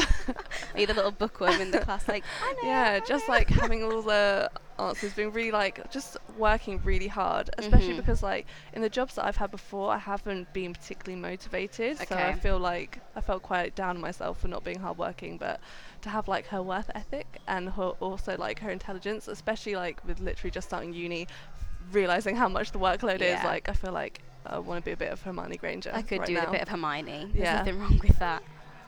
you 0.75 0.85
the 0.85 0.93
little 0.93 1.11
bookworm 1.11 1.59
in 1.61 1.71
the 1.71 1.79
class 1.79 2.07
like 2.07 2.23
I 2.43 2.53
know, 2.53 2.59
yeah, 2.69 2.99
just 2.99 3.27
like 3.29 3.49
having 3.49 3.83
all 3.83 4.01
the 4.01 4.49
answers, 4.77 5.13
being 5.13 5.31
really 5.31 5.51
like 5.51 5.89
just 5.91 6.17
working 6.38 6.81
really 6.83 7.07
hard, 7.07 7.49
especially 7.57 7.93
Mhm. 7.93 7.97
because 7.97 8.21
like 8.23 8.45
in 8.73 8.81
the 8.81 8.89
jobs 8.89 9.15
that 9.15 9.25
I've 9.25 9.38
had 9.38 9.51
before, 9.51 9.91
I 9.91 9.97
haven't 9.97 10.51
been 10.53 10.73
particularly 10.73 11.21
motivated. 11.21 11.97
So 11.97 12.15
I 12.15 12.33
feel 12.33 12.59
like 12.59 12.99
I 13.15 13.21
felt 13.21 13.41
quite 13.43 13.75
down 13.75 13.95
on 13.95 14.01
myself 14.01 14.41
for 14.41 14.47
not 14.47 14.63
being 14.63 14.79
hardworking, 14.79 15.38
but 15.38 15.59
to 16.01 16.09
have 16.09 16.27
like 16.27 16.47
her 16.47 16.61
worth 16.61 16.89
ethic 16.93 17.39
and 17.47 17.69
her 17.69 17.89
also 17.99 18.35
like 18.38 18.59
her 18.59 18.69
intelligence, 18.69 19.27
especially 19.27 19.75
like 19.75 20.05
with 20.05 20.19
literally 20.19 20.51
just 20.51 20.67
starting 20.67 20.93
uni, 20.93 21.27
realizing 21.91 22.35
how 22.35 22.49
much 22.49 22.71
the 22.71 22.79
workload 22.79 23.21
is, 23.21 23.43
like 23.45 23.69
I 23.69 23.73
feel 23.73 23.91
like 23.93 24.21
I 24.47 24.60
want 24.60 24.84
to 24.84 24.86
be 24.86 24.91
a 24.91 24.97
bit 24.97 25.12
of 25.12 25.21
Hermione 25.21 25.58
Granger. 25.58 25.91
I 25.93 26.01
could 26.01 26.19
right 26.19 26.27
do 26.27 26.34
now. 26.34 26.39
with 26.41 26.49
a 26.49 26.51
bit 26.53 26.62
of 26.62 26.67
Hermione. 26.69 27.31
There's 27.34 27.36
Yeah. 27.45 27.58
nothing 27.58 27.79
wrong 27.79 27.99
with 28.03 28.19
that. 28.19 28.43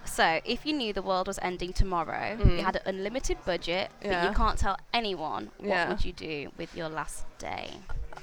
So, 0.06 0.40
if 0.46 0.66
you 0.66 0.72
knew 0.74 0.94
the 0.94 1.02
world 1.02 1.28
was 1.28 1.38
ending 1.42 1.74
tomorrow, 1.74 2.38
you 2.40 2.46
Mm. 2.46 2.60
had 2.64 2.78
an 2.78 2.82
unlimited 2.86 3.44
budget, 3.46 3.92
but 4.02 4.24
you 4.30 4.32
can't 4.34 4.58
tell 4.58 4.78
anyone, 4.94 5.52
what 5.58 5.68
Yeah. 5.68 5.90
would 5.90 6.06
you 6.06 6.14
do 6.14 6.52
with 6.58 6.74
your 6.76 6.88
last 6.88 7.26
day? 7.40 7.72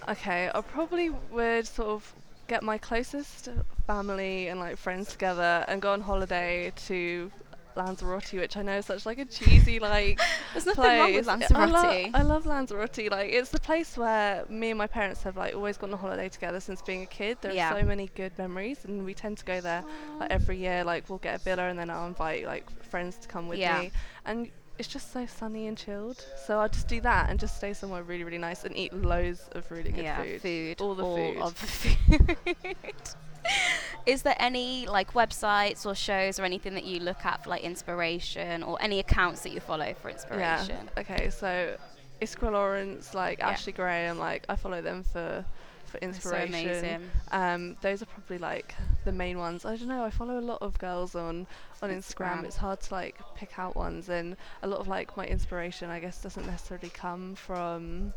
Okay, 0.09 0.51
I 0.55 0.61
probably 0.62 1.11
would 1.11 1.66
sort 1.66 1.88
of 1.88 2.14
get 2.47 2.62
my 2.62 2.79
closest 2.79 3.49
family 3.87 4.49
and 4.49 4.61
like 4.61 4.77
friends 4.77 5.11
together 5.11 5.64
and 5.68 5.81
go 5.83 5.92
on 5.92 6.03
holiday 6.03 6.73
to 6.87 7.31
Lanzarote, 7.76 8.32
which 8.32 8.56
I 8.56 8.62
know 8.62 8.76
is 8.78 8.87
such 8.87 9.04
like 9.06 9.18
a 9.18 9.24
cheesy 9.24 9.78
like 9.78 10.20
There's 10.52 10.66
nothing 10.66 10.84
wrong 10.84 11.14
with 11.14 11.26
place. 11.26 11.50
I, 11.52 11.64
lo- 11.66 12.10
I 12.14 12.22
love 12.22 12.46
Lanzarote. 12.46 13.10
Like 13.10 13.30
it's 13.32 13.50
the 13.50 13.60
place 13.60 13.96
where 13.96 14.44
me 14.48 14.70
and 14.70 14.78
my 14.78 14.87
parents 14.87 15.22
have 15.22 15.37
like 15.37 15.54
always 15.54 15.76
gone 15.76 15.92
on 15.92 15.98
holiday 15.98 16.28
together 16.28 16.60
since 16.60 16.82
being 16.82 17.02
a 17.02 17.06
kid. 17.06 17.38
There 17.40 17.52
are 17.52 17.80
so 17.80 17.87
many 17.87 18.10
good 18.14 18.32
memories, 18.38 18.84
and 18.84 19.04
we 19.04 19.14
tend 19.14 19.38
to 19.38 19.44
go 19.44 19.60
there 19.60 19.84
like 20.20 20.30
every 20.30 20.58
year. 20.58 20.84
Like 20.84 21.08
we'll 21.08 21.18
get 21.18 21.40
a 21.40 21.44
villa, 21.44 21.64
and 21.68 21.78
then 21.78 21.90
I'll 21.90 22.06
invite 22.06 22.44
like 22.46 22.70
friends 22.84 23.16
to 23.18 23.28
come 23.28 23.48
with 23.48 23.58
Yeah. 23.58 23.80
me, 23.80 23.90
and 24.24 24.50
it's 24.78 24.88
just 24.88 25.12
so 25.12 25.24
sunny 25.26 25.68
and 25.68 25.78
chilled. 25.78 26.24
So 26.46 26.58
I'll 26.58 26.68
just 26.68 26.88
do 26.88 27.00
that 27.02 27.30
and 27.30 27.38
just 27.38 27.56
stay 27.56 27.72
somewhere 27.72 28.02
really, 28.02 28.24
really 28.24 28.38
nice 28.38 28.64
and 28.64 28.76
eat 28.76 28.92
loads 28.92 29.48
of 29.52 29.70
really 29.70 29.92
good 29.92 30.02
yeah, 30.04 30.20
food. 30.38 30.80
All 30.80 30.94
the 30.96 31.04
food. 31.04 31.40
of 31.42 31.60
the 31.60 31.66
food. 32.46 32.96
Is 34.07 34.22
there 34.22 34.37
any 34.38 34.87
like 34.87 35.12
websites 35.14 35.87
or 35.87 35.94
shows 35.94 36.38
or 36.38 36.44
anything 36.44 36.74
that 36.74 36.85
you 36.85 37.00
look 37.00 37.24
at 37.24 37.42
for 37.44 37.50
like 37.50 37.62
inspiration 37.62 38.62
or 38.62 38.76
any 38.80 38.98
accounts 38.98 39.40
that 39.42 39.52
you 39.52 39.61
follow 39.61 39.94
for 39.94 40.11
inspiration? 40.11 40.88
Yeah. 40.96 41.00
Okay, 41.00 41.30
so 41.30 41.76
Iskra 42.20 42.52
Lawrence, 42.52 43.14
like 43.14 43.38
Yeah. 43.38 43.48
Ashley 43.50 43.72
Graham, 43.72 44.18
like 44.18 44.44
I 44.48 44.57
follow 44.57 44.83
them 44.83 45.04
for 45.04 45.44
for 45.87 45.98
So 46.00 46.07
inspiration. 46.07 46.54
amazing. 46.54 47.11
Um, 47.33 47.76
those 47.80 48.02
are 48.02 48.07
probably 48.07 48.38
like 48.38 48.74
the 49.04 49.12
main 49.12 49.38
ones. 49.38 49.64
I 49.64 49.76
don't 49.76 49.88
know. 49.88 50.04
I 50.04 50.11
follow 50.11 50.38
a 50.38 50.40
lot 50.52 50.61
of 50.61 50.76
girls 50.78 51.14
on 51.14 51.46
on 51.83 51.90
Instagram. 51.90 52.40
Instagram. 52.40 52.44
It's 52.44 52.57
hard 52.57 52.80
to 52.83 52.94
like 52.94 53.16
pick 53.37 53.59
out 53.59 53.74
ones, 53.76 54.09
and 54.09 54.37
a 54.62 54.66
lot 54.66 54.80
of 54.80 54.88
like 54.88 55.16
my 55.16 55.24
inspiration, 55.26 55.88
I 55.90 56.00
guess, 56.00 56.20
doesn't 56.20 56.46
necessarily 56.46 56.90
come 56.90 57.37
from. 57.37 58.12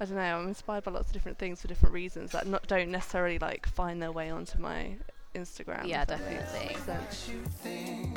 I 0.00 0.04
don't 0.04 0.14
know. 0.16 0.38
I'm 0.38 0.48
inspired 0.48 0.84
by 0.84 0.92
lots 0.92 1.08
of 1.08 1.12
different 1.12 1.38
things 1.38 1.60
for 1.60 1.68
different 1.68 1.92
reasons 1.94 2.32
that 2.32 2.46
not 2.46 2.66
don't 2.68 2.90
necessarily 2.90 3.38
like 3.38 3.66
find 3.66 4.00
their 4.00 4.12
way 4.12 4.30
onto 4.30 4.58
my 4.58 4.96
Instagram. 5.34 5.86
Yeah, 5.86 6.02
if 6.02 6.08
that 6.08 6.20
makes 6.30 6.86
definitely. 6.86 8.08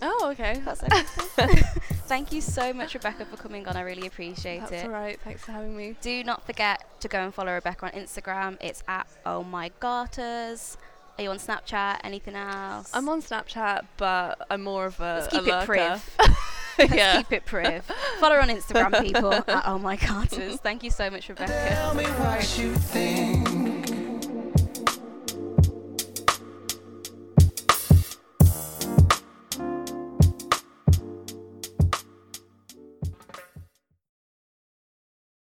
Oh, 0.00 0.28
okay. 0.32 0.62
That's 0.64 0.82
everything. 1.38 1.64
Thank 2.06 2.32
you 2.32 2.40
so 2.40 2.72
much, 2.72 2.94
Rebecca, 2.94 3.24
for 3.24 3.36
coming 3.36 3.66
on. 3.66 3.76
I 3.76 3.80
really 3.80 4.06
appreciate 4.06 4.60
That's 4.60 4.72
it. 4.72 4.84
all 4.84 4.90
right. 4.90 5.18
Thanks 5.20 5.42
for 5.44 5.52
having 5.52 5.76
me. 5.76 5.96
Do 6.00 6.22
not 6.24 6.46
forget 6.46 6.84
to 7.00 7.08
go 7.08 7.18
and 7.18 7.34
follow 7.34 7.52
Rebecca 7.52 7.86
on 7.86 7.92
Instagram. 7.92 8.56
It's 8.60 8.82
at 8.86 9.08
oh 9.26 9.42
my 9.42 9.70
garters. 9.80 10.76
Are 11.18 11.22
you 11.22 11.30
on 11.30 11.38
Snapchat? 11.38 11.98
Anything 12.04 12.36
else? 12.36 12.90
I'm 12.94 13.08
on 13.08 13.22
Snapchat, 13.22 13.86
but 13.96 14.46
I'm 14.50 14.62
more 14.62 14.86
of 14.86 15.00
a, 15.00 15.18
Let's 15.20 15.28
keep 15.28 15.42
a 15.42 15.44
it 15.44 15.48
lurker. 15.48 15.66
priv. 15.66 16.16
Let's 16.78 16.94
yeah. 16.94 17.16
keep 17.16 17.32
it 17.32 17.44
priv. 17.44 17.84
Follow 18.20 18.36
her 18.36 18.42
on 18.42 18.48
Instagram, 18.48 19.02
people. 19.02 19.32
at 19.32 19.48
oh 19.66 19.78
my 19.78 19.96
garters. 19.96 20.56
Thank 20.56 20.82
you 20.82 20.90
so 20.90 21.10
much, 21.10 21.28
Rebecca. 21.28 21.52